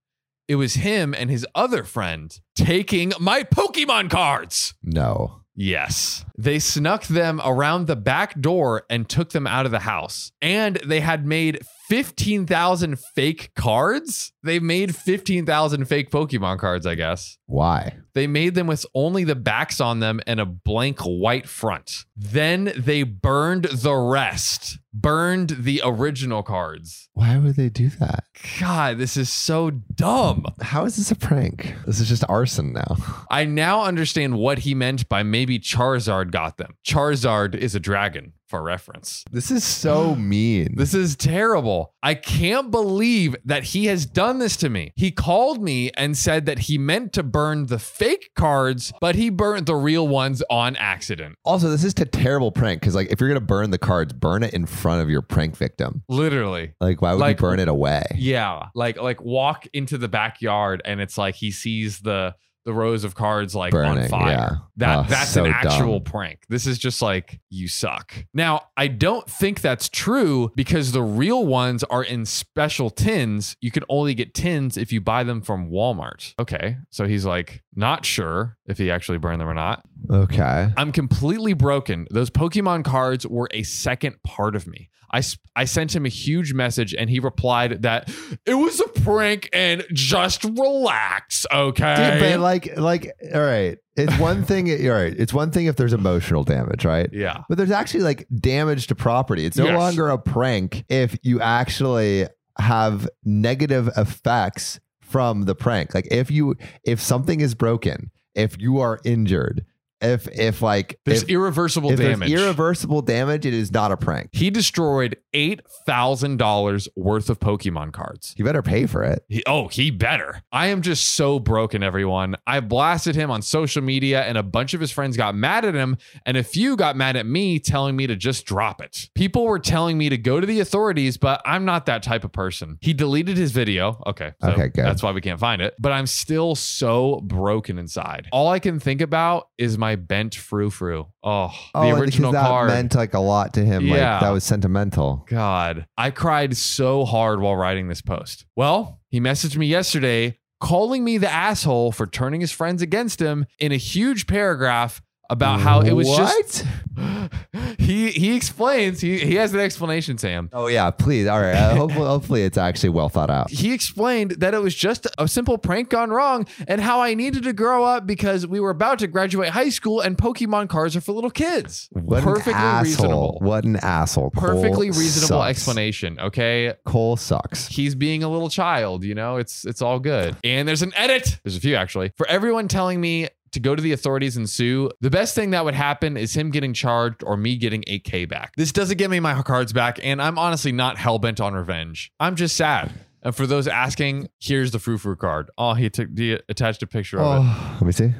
It 0.46 0.54
was 0.56 0.74
him 0.74 1.14
and 1.14 1.28
his 1.30 1.46
other 1.54 1.84
friend 1.84 2.34
taking 2.56 3.12
my 3.20 3.42
Pokemon 3.42 4.08
cards. 4.10 4.72
No. 4.82 5.42
Yes. 5.60 6.24
They 6.38 6.60
snuck 6.60 7.08
them 7.08 7.40
around 7.44 7.88
the 7.88 7.96
back 7.96 8.40
door 8.40 8.84
and 8.88 9.08
took 9.08 9.30
them 9.30 9.44
out 9.44 9.66
of 9.66 9.72
the 9.72 9.80
house. 9.80 10.30
And 10.40 10.76
they 10.86 11.00
had 11.00 11.26
made 11.26 11.58
15,000 11.88 12.96
fake 12.96 13.50
cards. 13.56 14.32
They 14.44 14.60
made 14.60 14.94
15,000 14.94 15.86
fake 15.86 16.12
Pokemon 16.12 16.60
cards, 16.60 16.86
I 16.86 16.94
guess. 16.94 17.37
Why? 17.48 17.96
They 18.12 18.26
made 18.26 18.54
them 18.54 18.66
with 18.66 18.84
only 18.94 19.24
the 19.24 19.34
backs 19.34 19.80
on 19.80 20.00
them 20.00 20.20
and 20.26 20.38
a 20.38 20.44
blank 20.44 21.00
white 21.00 21.48
front. 21.48 22.04
Then 22.14 22.72
they 22.76 23.04
burned 23.04 23.64
the 23.64 23.94
rest, 23.94 24.78
burned 24.92 25.50
the 25.60 25.80
original 25.82 26.42
cards. 26.42 27.08
Why 27.14 27.38
would 27.38 27.56
they 27.56 27.70
do 27.70 27.88
that? 28.00 28.24
God, 28.60 28.98
this 28.98 29.16
is 29.16 29.30
so 29.30 29.70
dumb. 29.70 30.44
How 30.60 30.84
is 30.84 30.96
this 30.96 31.10
a 31.10 31.16
prank? 31.16 31.74
This 31.86 32.00
is 32.00 32.08
just 32.08 32.24
arson 32.28 32.74
now. 32.74 32.96
I 33.30 33.44
now 33.44 33.82
understand 33.82 34.36
what 34.36 34.60
he 34.60 34.74
meant 34.74 35.08
by 35.08 35.22
maybe 35.22 35.58
Charizard 35.58 36.30
got 36.30 36.58
them. 36.58 36.74
Charizard 36.84 37.54
is 37.54 37.74
a 37.74 37.80
dragon, 37.80 38.34
for 38.48 38.62
reference. 38.62 39.24
This 39.30 39.50
is 39.50 39.62
so 39.62 40.14
mean. 40.16 40.74
This 40.76 40.94
is 40.94 41.14
terrible. 41.16 41.94
I 42.02 42.14
can't 42.14 42.70
believe 42.70 43.36
that 43.44 43.62
he 43.62 43.86
has 43.86 44.06
done 44.06 44.38
this 44.38 44.56
to 44.58 44.68
me. 44.68 44.92
He 44.96 45.10
called 45.10 45.62
me 45.62 45.90
and 45.92 46.16
said 46.16 46.46
that 46.46 46.60
he 46.60 46.78
meant 46.78 47.12
to 47.12 47.22
burn 47.22 47.37
the 47.46 47.78
fake 47.78 48.30
cards, 48.36 48.92
but 49.00 49.14
he 49.14 49.30
burned 49.30 49.66
the 49.66 49.74
real 49.76 50.06
ones 50.08 50.42
on 50.50 50.76
accident. 50.76 51.36
also, 51.44 51.68
this 51.70 51.84
is 51.84 51.94
a 51.98 52.04
terrible 52.04 52.50
prank 52.52 52.80
because, 52.80 52.94
like, 52.94 53.10
if 53.10 53.20
you're 53.20 53.28
gonna 53.28 53.40
burn 53.40 53.70
the 53.70 53.78
cards, 53.78 54.12
burn 54.12 54.42
it 54.42 54.52
in 54.54 54.66
front 54.66 55.02
of 55.02 55.08
your 55.10 55.22
prank 55.22 55.56
victim. 55.56 56.02
Literally. 56.08 56.74
Like, 56.80 57.00
why 57.02 57.12
would 57.12 57.20
Like- 57.20 57.38
you 57.38 57.40
burn 57.40 57.60
it 57.60 57.68
away? 57.68 58.02
Yeah, 58.16 58.66
like 58.74 59.00
like 59.00 59.22
walk 59.22 59.66
into 59.72 59.98
the 59.98 60.08
backyard 60.08 60.82
and 60.84 61.00
it's 61.00 61.16
like 61.16 61.34
he 61.36 61.50
sees 61.50 62.00
the 62.00 62.34
the 62.68 62.74
rows 62.74 63.02
of 63.02 63.14
cards 63.14 63.54
like 63.54 63.72
on 63.72 64.06
fire. 64.08 64.28
yeah. 64.30 64.50
That 64.76 64.98
Oh, 64.98 65.06
that's 65.08 65.30
so 65.30 65.46
an 65.46 65.52
actual 65.54 66.00
dumb. 66.00 66.04
prank. 66.04 66.40
This 66.50 66.66
is 66.66 66.78
just 66.78 67.00
like 67.00 67.40
you 67.48 67.66
suck. 67.66 68.12
Now, 68.34 68.66
I 68.76 68.88
don't 68.88 69.28
think 69.28 69.62
that's 69.62 69.88
true 69.88 70.52
because 70.54 70.92
the 70.92 71.02
real 71.02 71.46
ones 71.46 71.82
are 71.84 72.04
in 72.04 72.26
special 72.26 72.90
tins. 72.90 73.56
You 73.62 73.70
can 73.70 73.84
only 73.88 74.12
get 74.14 74.34
tins 74.34 74.76
if 74.76 74.92
you 74.92 75.00
buy 75.00 75.24
them 75.24 75.40
from 75.40 75.70
Walmart. 75.70 76.34
Okay. 76.38 76.76
So 76.90 77.06
he's 77.06 77.24
like 77.24 77.62
not 77.78 78.04
sure 78.04 78.56
if 78.66 78.76
he 78.76 78.90
actually 78.90 79.18
burned 79.18 79.40
them 79.40 79.48
or 79.48 79.54
not. 79.54 79.82
Okay. 80.10 80.70
I'm 80.76 80.90
completely 80.92 81.52
broken. 81.52 82.06
Those 82.10 82.28
Pokemon 82.28 82.84
cards 82.84 83.26
were 83.26 83.48
a 83.52 83.62
second 83.62 84.16
part 84.24 84.56
of 84.56 84.66
me. 84.66 84.90
I, 85.10 85.22
I 85.56 85.64
sent 85.64 85.96
him 85.96 86.04
a 86.04 86.10
huge 86.10 86.52
message 86.52 86.92
and 86.94 87.08
he 87.08 87.18
replied 87.18 87.80
that 87.82 88.12
it 88.44 88.52
was 88.54 88.78
a 88.80 88.88
prank 89.00 89.48
and 89.54 89.86
just 89.94 90.44
relax, 90.44 91.46
okay? 91.50 92.18
Dude, 92.20 92.20
but 92.20 92.40
like, 92.40 92.76
like, 92.76 93.12
all 93.34 93.40
right. 93.40 93.78
it's 93.96 94.18
one 94.18 94.44
thing. 94.44 94.66
You're. 94.66 95.06
It's 95.06 95.32
one 95.32 95.50
thing 95.50 95.64
if 95.66 95.76
there's 95.76 95.94
emotional 95.94 96.44
damage, 96.44 96.84
right? 96.84 97.08
Yeah. 97.12 97.42
But 97.48 97.56
there's 97.56 97.70
actually 97.70 98.02
like 98.02 98.26
damage 98.38 98.88
to 98.88 98.94
property. 98.94 99.46
It's 99.46 99.56
no 99.56 99.64
Yes. 99.66 99.78
longer 99.78 100.08
a 100.10 100.18
prank 100.18 100.84
if 100.90 101.16
you 101.22 101.40
actually 101.40 102.26
have 102.58 103.08
negative 103.24 103.88
effects 103.96 104.78
from 105.08 105.42
the 105.42 105.54
prank. 105.54 105.94
Like 105.94 106.06
if 106.10 106.30
you 106.30 106.56
if 106.84 107.00
something 107.00 107.40
is 107.40 107.54
broken, 107.54 108.10
if 108.34 108.60
you 108.60 108.78
are 108.78 109.00
injured, 109.04 109.64
if 110.00 110.28
if 110.28 110.62
like 110.62 110.98
There's 111.04 111.22
if, 111.24 111.28
irreversible 111.28 111.92
if 111.92 111.98
damage. 111.98 112.28
there's 112.28 112.42
irreversible 112.42 113.02
damage, 113.02 113.46
it 113.46 113.54
is 113.54 113.72
not 113.72 113.92
a 113.92 113.96
prank. 113.96 114.30
he 114.32 114.50
destroyed 114.50 115.16
eight 115.32 115.60
thousand 115.86 116.36
dollars 116.38 116.88
worth 116.96 117.30
of 117.30 117.38
Pokemon 117.40 117.92
cards. 117.92 118.34
He 118.36 118.42
better 118.42 118.62
pay 118.62 118.86
for 118.86 119.02
it. 119.02 119.24
He, 119.28 119.42
oh, 119.46 119.68
he 119.68 119.90
better. 119.90 120.42
I 120.52 120.68
am 120.68 120.82
just 120.82 121.14
so 121.16 121.38
broken, 121.38 121.82
everyone. 121.82 122.36
I 122.46 122.60
blasted 122.60 123.14
him 123.14 123.30
on 123.30 123.42
social 123.42 123.82
media, 123.82 124.22
and 124.22 124.38
a 124.38 124.42
bunch 124.42 124.74
of 124.74 124.80
his 124.80 124.90
friends 124.90 125.16
got 125.16 125.34
mad 125.34 125.64
at 125.64 125.74
him, 125.74 125.96
and 126.24 126.36
a 126.36 126.42
few 126.42 126.76
got 126.76 126.96
mad 126.96 127.16
at 127.16 127.26
me, 127.26 127.58
telling 127.58 127.96
me 127.96 128.06
to 128.06 128.16
just 128.16 128.46
drop 128.46 128.80
it. 128.80 129.10
People 129.14 129.44
were 129.44 129.58
telling 129.58 129.98
me 129.98 130.08
to 130.08 130.16
go 130.18 130.40
to 130.40 130.46
the 130.46 130.60
authorities, 130.60 131.16
but 131.16 131.42
I'm 131.44 131.64
not 131.64 131.86
that 131.86 132.02
type 132.02 132.24
of 132.24 132.32
person. 132.32 132.78
He 132.80 132.92
deleted 132.92 133.36
his 133.36 133.52
video. 133.52 134.02
Okay. 134.06 134.32
so 134.40 134.48
Okay, 134.50 134.68
good. 134.68 134.84
That's 134.84 135.02
why 135.02 135.12
we 135.12 135.20
can't 135.20 135.40
find 135.40 135.60
it. 135.62 135.74
But 135.78 135.92
I'm 135.92 136.06
still 136.06 136.54
so 136.54 137.20
broken 137.24 137.78
inside. 137.78 138.28
All 138.32 138.48
I 138.48 138.58
can 138.58 138.78
think 138.80 139.00
about 139.00 139.48
is 139.58 139.76
my 139.78 139.87
bent 139.96 140.34
frou 140.34 140.70
frou. 140.70 141.06
Oh, 141.22 141.52
the 141.74 141.80
oh, 141.80 141.96
original 141.96 142.32
that 142.32 142.46
card. 142.46 142.68
meant 142.68 142.94
like 142.94 143.14
a 143.14 143.20
lot 143.20 143.54
to 143.54 143.64
him. 143.64 143.86
Yeah. 143.86 144.12
Like 144.12 144.20
that 144.22 144.30
was 144.30 144.44
sentimental. 144.44 145.26
God, 145.28 145.86
I 145.96 146.10
cried 146.10 146.56
so 146.56 147.04
hard 147.04 147.40
while 147.40 147.56
writing 147.56 147.88
this 147.88 148.02
post. 148.02 148.44
Well, 148.56 149.00
he 149.08 149.20
messaged 149.20 149.56
me 149.56 149.66
yesterday 149.66 150.38
calling 150.60 151.04
me 151.04 151.18
the 151.18 151.30
asshole 151.30 151.92
for 151.92 152.06
turning 152.06 152.40
his 152.40 152.52
friends 152.52 152.82
against 152.82 153.20
him 153.20 153.46
in 153.58 153.72
a 153.72 153.76
huge 153.76 154.26
paragraph 154.26 155.00
about 155.30 155.60
how 155.60 155.80
it 155.80 155.92
was 155.92 156.06
just 156.08 156.64
he 157.78 158.10
he 158.10 158.34
explains 158.36 159.00
he 159.00 159.18
he 159.18 159.34
has 159.36 159.54
an 159.54 159.60
explanation 159.60 160.18
Sam. 160.18 160.48
Oh 160.52 160.66
yeah, 160.66 160.90
please. 160.90 161.26
All 161.26 161.40
right. 161.40 161.54
Uh, 161.54 161.74
hopefully, 161.76 162.06
hopefully 162.06 162.42
it's 162.42 162.58
actually 162.58 162.90
well 162.90 163.08
thought 163.08 163.30
out. 163.30 163.50
He 163.50 163.72
explained 163.72 164.32
that 164.32 164.54
it 164.54 164.58
was 164.62 164.74
just 164.74 165.06
a 165.18 165.28
simple 165.28 165.58
prank 165.58 165.90
gone 165.90 166.10
wrong 166.10 166.46
and 166.66 166.80
how 166.80 167.00
I 167.00 167.14
needed 167.14 167.44
to 167.44 167.52
grow 167.52 167.84
up 167.84 168.06
because 168.06 168.46
we 168.46 168.60
were 168.60 168.70
about 168.70 168.98
to 169.00 169.06
graduate 169.06 169.50
high 169.50 169.68
school 169.68 170.00
and 170.00 170.16
Pokemon 170.16 170.68
cards 170.68 170.96
are 170.96 171.00
for 171.00 171.12
little 171.12 171.30
kids. 171.30 171.88
What 171.92 172.22
Perfectly 172.22 172.52
an 172.54 172.58
asshole. 172.58 172.82
reasonable. 172.84 173.38
What 173.40 173.64
an 173.64 173.76
asshole. 173.76 174.30
Cole 174.30 174.48
Perfectly 174.48 174.88
reasonable 174.88 175.42
sucks. 175.42 175.50
explanation, 175.50 176.18
okay? 176.20 176.74
Cole 176.84 177.16
sucks. 177.16 177.66
he's 177.68 177.94
being 177.94 178.22
a 178.22 178.28
little 178.28 178.48
child, 178.50 179.04
you 179.04 179.14
know, 179.14 179.36
it's 179.36 179.64
it's 179.64 179.82
all 179.82 179.98
good. 180.00 180.36
And 180.44 180.66
there's 180.66 180.82
an 180.82 180.92
edit. 180.96 181.38
There's 181.44 181.56
a 181.56 181.60
few 181.60 181.76
actually. 181.76 182.12
For 182.16 182.26
everyone 182.26 182.68
telling 182.68 183.00
me 183.00 183.28
to 183.58 183.62
go 183.68 183.74
to 183.74 183.82
the 183.82 183.92
authorities 183.92 184.36
and 184.36 184.48
sue, 184.48 184.90
the 185.00 185.10
best 185.10 185.34
thing 185.34 185.50
that 185.50 185.64
would 185.64 185.74
happen 185.74 186.16
is 186.16 186.34
him 186.34 186.50
getting 186.50 186.72
charged 186.72 187.22
or 187.24 187.36
me 187.36 187.56
getting 187.56 187.82
8k 187.82 188.28
back. 188.28 188.54
This 188.56 188.72
doesn't 188.72 188.98
get 188.98 189.10
me 189.10 189.18
my 189.20 189.42
cards 189.42 189.72
back 189.72 189.98
and 190.02 190.22
I'm 190.22 190.38
honestly 190.38 190.72
not 190.72 190.96
hell 190.96 191.18
bent 191.18 191.40
on 191.40 191.54
revenge. 191.54 192.12
I'm 192.20 192.36
just 192.36 192.56
sad. 192.56 192.92
And 193.22 193.34
for 193.34 193.46
those 193.46 193.66
asking, 193.66 194.28
here's 194.38 194.70
the 194.70 194.78
frou 194.78 194.96
frou 194.96 195.16
card. 195.16 195.50
Oh, 195.58 195.74
he 195.74 195.90
took 195.90 196.08
he 196.16 196.38
attached 196.48 196.82
a 196.84 196.86
picture 196.86 197.18
of 197.18 197.42
it. 197.42 197.48
Oh, 197.48 197.70
let 197.74 197.82
me 197.82 197.92
see. 197.92 198.12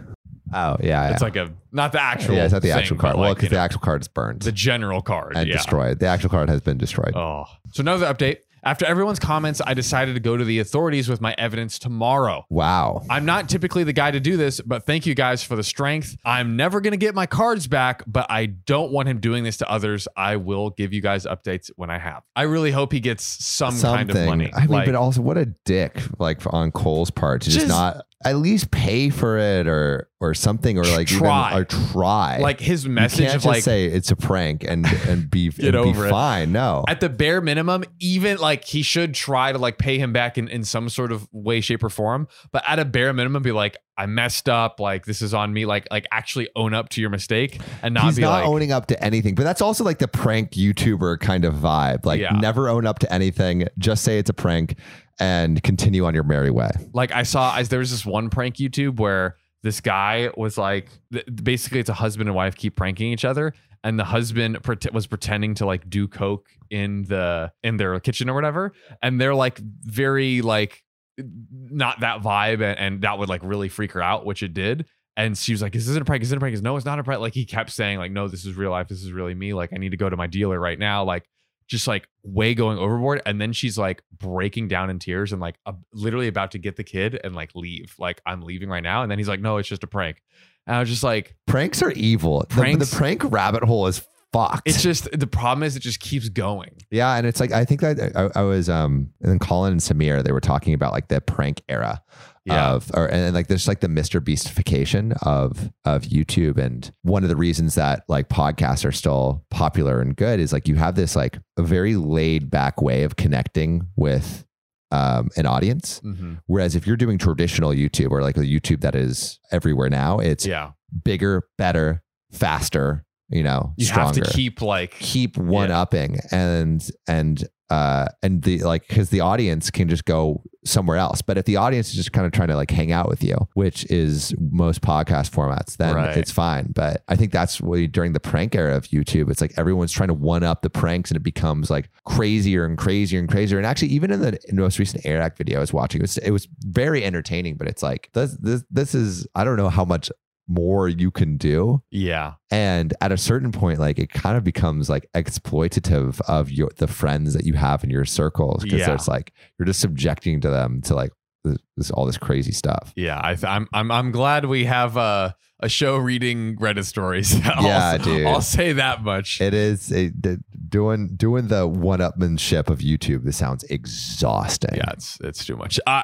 Oh 0.52 0.76
yeah, 0.82 1.10
It's 1.10 1.20
yeah. 1.20 1.24
like 1.24 1.36
a 1.36 1.52
not 1.70 1.92
the 1.92 2.02
actual. 2.02 2.34
yeah, 2.34 2.44
it's 2.44 2.52
not 2.52 2.62
the 2.62 2.68
thing, 2.70 2.78
actual 2.78 2.96
card. 2.96 3.16
well, 3.16 3.34
because 3.34 3.50
the 3.50 3.56
know, 3.56 3.62
actual 3.62 3.80
card 3.80 4.00
is 4.00 4.08
burned 4.08 4.42
the 4.42 4.50
general 4.50 5.02
card 5.02 5.36
and 5.36 5.46
yeah. 5.46 5.54
destroyed. 5.54 6.00
The 6.00 6.06
actual 6.06 6.30
card 6.30 6.48
has 6.48 6.62
been 6.62 6.78
destroyed. 6.78 7.14
Oh. 7.14 7.44
So 7.72 7.82
another 7.82 8.12
update. 8.12 8.38
After 8.64 8.84
everyone's 8.86 9.18
comments, 9.18 9.60
I 9.64 9.74
decided 9.74 10.14
to 10.14 10.20
go 10.20 10.36
to 10.36 10.44
the 10.44 10.58
authorities 10.58 11.08
with 11.08 11.20
my 11.20 11.34
evidence 11.38 11.78
tomorrow. 11.78 12.44
Wow. 12.50 13.02
I'm 13.08 13.24
not 13.24 13.48
typically 13.48 13.84
the 13.84 13.92
guy 13.92 14.10
to 14.10 14.20
do 14.20 14.36
this, 14.36 14.60
but 14.60 14.84
thank 14.86 15.06
you 15.06 15.14
guys 15.14 15.42
for 15.42 15.56
the 15.56 15.62
strength. 15.62 16.16
I'm 16.24 16.56
never 16.56 16.80
going 16.80 16.92
to 16.92 16.96
get 16.98 17.14
my 17.14 17.26
cards 17.26 17.66
back, 17.66 18.02
but 18.06 18.26
I 18.30 18.46
don't 18.46 18.92
want 18.92 19.08
him 19.08 19.20
doing 19.20 19.44
this 19.44 19.58
to 19.58 19.70
others. 19.70 20.08
I 20.16 20.36
will 20.36 20.70
give 20.70 20.92
you 20.92 21.00
guys 21.00 21.24
updates 21.26 21.70
when 21.76 21.90
I 21.90 21.98
have. 21.98 22.22
I 22.36 22.42
really 22.42 22.70
hope 22.70 22.92
he 22.92 23.00
gets 23.00 23.24
some 23.24 23.78
kind 23.78 24.10
of 24.10 24.16
money. 24.26 24.50
I 24.54 24.60
mean, 24.62 24.68
Like, 24.70 24.86
but 24.86 24.94
also 24.94 25.20
what 25.22 25.38
a 25.38 25.46
dick, 25.64 26.00
like 26.18 26.40
on 26.52 26.72
Cole's 26.72 27.10
part 27.10 27.42
to 27.42 27.50
just, 27.50 27.66
Just- 27.66 27.68
not 27.68 28.04
at 28.24 28.34
least 28.36 28.72
pay 28.72 29.10
for 29.10 29.38
it 29.38 29.68
or 29.68 30.08
or 30.20 30.34
something 30.34 30.76
or 30.76 30.82
like 30.82 31.06
Try. 31.06 31.50
even 31.52 31.58
or 31.60 31.64
try. 31.64 32.38
like 32.38 32.58
his 32.58 32.82
you 32.84 32.90
message 32.90 33.18
can't 33.20 33.28
of 33.28 33.42
just 33.42 33.46
like 33.46 33.62
say 33.62 33.84
it's 33.86 34.10
a 34.10 34.16
prank 34.16 34.64
and 34.64 34.84
and 35.06 35.30
be 35.30 35.48
Get 35.50 35.66
and 35.72 35.84
be 35.84 35.90
over 35.90 36.08
it. 36.08 36.10
fine. 36.10 36.50
No. 36.50 36.84
at 36.88 36.98
the 36.98 37.08
bare 37.08 37.40
minimum, 37.40 37.84
even 38.00 38.38
like 38.38 38.47
he 38.64 38.82
should 38.82 39.14
try 39.14 39.52
to 39.52 39.58
like 39.58 39.78
pay 39.78 39.98
him 39.98 40.12
back 40.12 40.38
in, 40.38 40.48
in 40.48 40.64
some 40.64 40.88
sort 40.88 41.12
of 41.12 41.28
way, 41.32 41.60
shape, 41.60 41.82
or 41.82 41.90
form. 41.90 42.28
But 42.52 42.62
at 42.66 42.78
a 42.78 42.84
bare 42.84 43.12
minimum, 43.12 43.42
be 43.42 43.52
like, 43.52 43.76
I 43.96 44.06
messed 44.06 44.48
up. 44.48 44.80
Like 44.80 45.04
this 45.06 45.22
is 45.22 45.34
on 45.34 45.52
me. 45.52 45.66
Like 45.66 45.86
like 45.90 46.06
actually 46.12 46.48
own 46.56 46.74
up 46.74 46.88
to 46.90 47.00
your 47.00 47.10
mistake 47.10 47.60
and 47.82 47.94
not 47.94 48.04
He's 48.04 48.16
be 48.16 48.22
not 48.22 48.30
like 48.30 48.46
owning 48.46 48.72
up 48.72 48.86
to 48.86 49.04
anything, 49.04 49.34
but 49.34 49.44
that's 49.44 49.60
also 49.60 49.84
like 49.84 49.98
the 49.98 50.08
prank 50.08 50.52
YouTuber 50.52 51.20
kind 51.20 51.44
of 51.44 51.54
vibe. 51.54 52.04
Like, 52.06 52.20
Yeah. 52.20 52.30
never 52.40 52.68
own 52.68 52.86
up 52.86 52.98
to 53.00 53.12
anything. 53.12 53.66
Just 53.78 54.04
say 54.04 54.18
it's 54.18 54.30
a 54.30 54.34
prank 54.34 54.76
and 55.20 55.62
continue 55.62 56.04
on 56.06 56.14
your 56.14 56.22
merry 56.24 56.50
way. 56.50 56.70
like 56.94 57.10
I 57.12 57.24
saw 57.24 57.50
I, 57.52 57.62
there 57.64 57.80
was 57.80 57.90
this 57.90 58.06
one 58.06 58.30
prank 58.30 58.54
YouTube 58.56 58.98
where 59.00 59.36
this 59.62 59.80
guy 59.80 60.30
was 60.36 60.56
like 60.58 60.88
th- 61.12 61.26
basically 61.42 61.80
it's 61.80 61.88
a 61.88 61.94
husband 61.94 62.28
and 62.28 62.36
wife 62.36 62.56
keep 62.56 62.76
pranking 62.76 63.12
each 63.12 63.24
other 63.24 63.52
and 63.84 63.98
the 63.98 64.04
husband 64.04 64.58
was 64.92 65.06
pretending 65.06 65.54
to 65.54 65.66
like 65.66 65.88
do 65.88 66.08
coke 66.08 66.48
in 66.70 67.04
the 67.04 67.50
in 67.62 67.76
their 67.76 67.98
kitchen 68.00 68.28
or 68.28 68.34
whatever 68.34 68.72
and 69.02 69.20
they're 69.20 69.34
like 69.34 69.58
very 69.82 70.42
like 70.42 70.82
not 71.18 72.00
that 72.00 72.20
vibe 72.22 72.62
and, 72.62 72.78
and 72.78 73.02
that 73.02 73.18
would 73.18 73.28
like 73.28 73.40
really 73.42 73.68
freak 73.68 73.92
her 73.92 74.02
out 74.02 74.24
which 74.24 74.42
it 74.42 74.54
did 74.54 74.86
and 75.18 75.36
she 75.36 75.52
was 75.52 75.60
like 75.60 75.74
is 75.74 75.86
this 75.86 75.96
a 75.96 76.04
prank? 76.04 76.22
Is 76.22 76.30
it 76.30 76.36
a 76.36 76.38
prank? 76.38 76.54
Is 76.54 76.62
no 76.62 76.76
it's 76.76 76.86
not 76.86 77.00
a 77.00 77.02
prank. 77.02 77.20
Like 77.20 77.34
he 77.34 77.44
kept 77.44 77.70
saying 77.70 77.98
like 77.98 78.12
no 78.12 78.28
this 78.28 78.46
is 78.46 78.54
real 78.54 78.70
life. 78.70 78.86
This 78.86 79.02
is 79.02 79.12
really 79.12 79.34
me. 79.34 79.52
Like 79.52 79.70
i 79.74 79.76
need 79.76 79.90
to 79.90 79.96
go 79.96 80.08
to 80.08 80.16
my 80.16 80.28
dealer 80.28 80.58
right 80.58 80.78
now. 80.78 81.02
Like 81.02 81.28
just 81.68 81.86
like 81.86 82.08
way 82.24 82.54
going 82.54 82.78
overboard 82.78 83.22
and 83.26 83.40
then 83.40 83.52
she's 83.52 83.78
like 83.78 84.02
breaking 84.18 84.66
down 84.68 84.90
in 84.90 84.98
tears 84.98 85.32
and 85.32 85.40
like 85.40 85.54
uh, 85.66 85.72
literally 85.92 86.26
about 86.26 86.50
to 86.50 86.58
get 86.58 86.76
the 86.76 86.82
kid 86.84 87.20
and 87.22 87.34
like 87.34 87.54
leave 87.54 87.94
like 87.98 88.20
i'm 88.26 88.40
leaving 88.42 88.68
right 88.68 88.82
now 88.82 89.02
and 89.02 89.10
then 89.10 89.18
he's 89.18 89.28
like 89.28 89.40
no 89.40 89.58
it's 89.58 89.68
just 89.68 89.84
a 89.84 89.86
prank 89.86 90.22
and 90.66 90.74
i 90.76 90.80
was 90.80 90.88
just 90.88 91.02
like 91.04 91.36
Pranks 91.46 91.82
are 91.82 91.92
evil. 91.92 92.44
The- 92.48 92.76
The, 92.78 92.96
prank 92.96 93.22
rabbit 93.24 93.62
hole 93.64 93.86
is 93.86 94.04
fucked. 94.32 94.62
it's 94.66 94.82
just 94.82 95.10
the 95.18 95.26
problem 95.26 95.62
is 95.62 95.76
it 95.76 95.80
just 95.80 96.00
keeps 96.00 96.28
going 96.28 96.76
yeah, 96.90 97.16
and 97.16 97.26
it's 97.26 97.40
like 97.40 97.52
I 97.52 97.64
think 97.64 97.80
that 97.82 98.12
I, 98.16 98.40
I 98.40 98.42
was 98.42 98.68
um 98.68 99.10
and 99.22 99.30
then 99.30 99.38
Colin 99.38 99.72
and 99.72 99.80
Samir 99.80 100.22
they 100.24 100.32
were 100.32 100.40
talking 100.40 100.74
about 100.74 100.92
like 100.92 101.08
the 101.08 101.20
prank 101.20 101.62
era 101.68 102.02
Yeah. 102.48 102.72
of 102.72 102.90
or 102.94 103.06
and 103.06 103.34
like 103.34 103.46
there's 103.48 103.68
like 103.68 103.80
the 103.80 103.88
Mr. 103.88 104.20
Beastification 104.20 105.16
of 105.22 105.70
of 105.84 106.02
YouTube 106.02 106.58
and 106.58 106.90
one 107.02 107.22
of 107.22 107.28
the 107.28 107.36
reasons 107.36 107.74
that 107.74 108.04
like 108.08 108.28
podcasts 108.28 108.84
are 108.84 108.92
still 108.92 109.44
popular 109.50 110.00
and 110.00 110.16
good 110.16 110.40
is 110.40 110.52
like 110.52 110.68
you 110.68 110.76
have 110.76 110.94
this 110.94 111.14
like 111.14 111.38
a 111.56 111.62
very 111.62 111.96
laid 111.96 112.50
back 112.50 112.80
way 112.80 113.02
of 113.02 113.16
connecting 113.16 113.88
with 113.96 114.44
um 114.90 115.28
an 115.36 115.46
audience 115.46 116.00
mm-hmm. 116.04 116.34
whereas 116.46 116.74
if 116.74 116.86
you're 116.86 116.96
doing 116.96 117.18
traditional 117.18 117.70
YouTube 117.70 118.10
or 118.10 118.22
like 118.22 118.36
a 118.36 118.40
YouTube 118.40 118.80
that 118.80 118.94
is 118.94 119.38
everywhere 119.52 119.90
now 119.90 120.18
it's 120.18 120.46
yeah 120.46 120.72
bigger 121.04 121.42
better 121.58 122.02
faster 122.32 123.04
you 123.30 123.42
know 123.42 123.74
you 123.76 123.84
stronger 123.84 124.20
have 124.20 124.26
to 124.28 124.32
keep 124.32 124.62
like 124.62 124.92
keep 124.92 125.36
one 125.36 125.70
upping 125.70 126.18
and 126.30 126.90
and 127.06 127.46
uh 127.70 128.06
and 128.22 128.42
the 128.44 128.60
like 128.60 128.88
because 128.88 129.10
the 129.10 129.20
audience 129.20 129.70
can 129.70 129.88
just 129.90 130.06
go 130.06 130.42
somewhere 130.64 130.96
else. 130.96 131.20
But 131.22 131.36
if 131.38 131.44
the 131.44 131.56
audience 131.56 131.88
is 131.90 131.94
just 131.94 132.12
kind 132.12 132.26
of 132.26 132.32
trying 132.32 132.48
to 132.48 132.56
like 132.56 132.70
hang 132.70 132.92
out 132.92 133.08
with 133.08 133.22
you 133.22 133.36
which 133.54 133.84
is 133.90 134.34
most 134.38 134.80
podcast 134.80 135.30
formats 135.30 135.76
then 135.76 135.94
Right. 135.94 136.16
it's 136.16 136.30
fine. 136.30 136.72
But 136.74 137.02
i 137.08 137.16
think 137.16 137.30
that's 137.30 137.60
what 137.60 137.92
during 137.92 138.14
the 138.14 138.20
prank 138.20 138.54
era 138.54 138.74
of 138.74 138.84
youtube 138.86 139.30
it's 139.30 139.42
like 139.42 139.52
everyone's 139.58 139.92
trying 139.92 140.08
to 140.08 140.14
one 140.14 140.42
up 140.42 140.62
the 140.62 140.70
pranks 140.70 141.10
and 141.10 141.16
it 141.16 141.22
becomes 141.22 141.70
like 141.70 141.90
crazier 142.06 142.64
and 142.64 142.78
crazier 142.78 143.18
and 143.20 143.28
crazier. 143.28 143.58
And 143.58 143.66
actually 143.66 143.88
even 143.88 144.10
in 144.10 144.20
the 144.22 144.38
most 144.52 144.78
recent 144.78 145.04
Airrack 145.04 145.36
video 145.36 145.58
i 145.58 145.60
was 145.60 145.72
watching 145.74 146.00
it 146.00 146.04
was, 146.04 146.16
it 146.18 146.30
was 146.30 146.48
very 146.60 147.04
entertaining 147.04 147.56
but 147.56 147.68
it's 147.68 147.82
like 147.82 148.08
this 148.14 148.32
this 148.40 148.64
this 148.70 148.94
is 148.94 149.26
i 149.34 149.44
don't 149.44 149.56
know 149.58 149.68
how 149.68 149.84
much 149.84 150.10
more 150.48 150.88
you 150.88 151.10
can 151.10 151.36
do. 151.36 151.82
Yeah. 151.90 152.34
And 152.50 152.94
at 153.00 153.12
a 153.12 153.16
certain 153.18 153.52
point 153.52 153.78
like 153.78 153.98
it 153.98 154.10
kind 154.10 154.36
of 154.36 154.44
becomes 154.44 154.88
like 154.88 155.08
exploitative 155.14 156.20
of 156.28 156.50
your 156.50 156.70
the 156.76 156.86
friends 156.86 157.34
that 157.34 157.44
you 157.44 157.54
have 157.54 157.84
in 157.84 157.90
your 157.90 158.04
circles 158.04 158.62
because 158.64 158.80
Yeah. 158.80 158.94
it's 158.94 159.08
like 159.08 159.32
you're 159.58 159.66
just 159.66 159.80
subjecting 159.80 160.40
to 160.40 160.50
them 160.50 160.80
to 160.82 160.94
like 160.94 161.10
this, 161.44 161.58
this 161.76 161.90
all 161.90 162.06
this 162.06 162.18
crazy 162.18 162.52
stuff. 162.52 162.92
Yeah 162.96 163.20
I, 163.22 163.34
th- 163.34 163.44
I'm, 163.44 163.68
I'm 163.72 163.90
i'm 163.90 164.10
glad 164.10 164.44
we 164.46 164.64
have 164.64 164.96
a, 164.96 165.36
a 165.60 165.68
show 165.68 165.96
reading 165.96 166.56
reddit 166.56 166.84
stories. 166.84 167.34
I'll, 167.44 167.64
Yeah, 167.64 167.98
dude. 167.98 168.26
i'll 168.26 168.40
say 168.40 168.72
that 168.74 169.02
much. 169.02 169.40
It 169.40 169.54
is 169.54 169.90
it, 169.92 170.20
the, 170.22 170.40
doing 170.68 171.14
doing 171.16 171.48
the 171.48 171.66
one-upmanship 171.66 172.68
of 172.68 172.78
youtube 172.80 173.24
this 173.24 173.36
sounds 173.36 173.64
exhausting 173.64 174.74
Yeah, 174.74 174.90
it's 174.92 175.18
it's 175.22 175.44
too 175.44 175.56
much. 175.56 175.80
I 175.86 176.02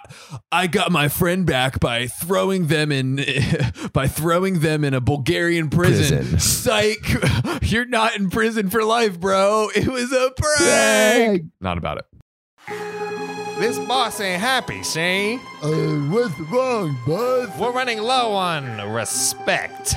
I 0.50 0.66
got 0.66 0.90
my 0.92 1.08
friend 1.08 1.46
back 1.46 1.80
by 1.80 2.06
throwing 2.06 2.66
them 2.68 2.90
in 2.92 3.24
by 3.92 4.08
throwing 4.08 4.60
them 4.60 4.84
in 4.84 4.94
a 4.94 5.00
Bulgarian 5.00 5.70
prison. 5.70 6.18
Prison. 6.18 6.38
Psych, 6.62 7.06
you're 7.62 7.84
not 7.86 8.16
in 8.16 8.30
prison 8.30 8.70
for 8.70 8.84
life, 8.84 9.20
bro. 9.20 9.68
It 9.74 9.88
was 9.88 10.12
a 10.12 10.30
prank. 10.36 10.58
Dang. 10.60 11.52
Not 11.60 11.78
about 11.78 11.98
it. 11.98 12.06
this 13.58 13.78
boss 13.80 14.20
ain't 14.20 14.40
happy, 14.40 14.82
see? 14.82 15.36
Uh, 15.62 15.70
what's 16.10 16.38
wrong, 16.40 16.96
bud? 17.06 17.52
We're 17.58 17.72
running 17.72 17.98
low 18.00 18.32
on 18.32 18.92
respect. 18.92 19.96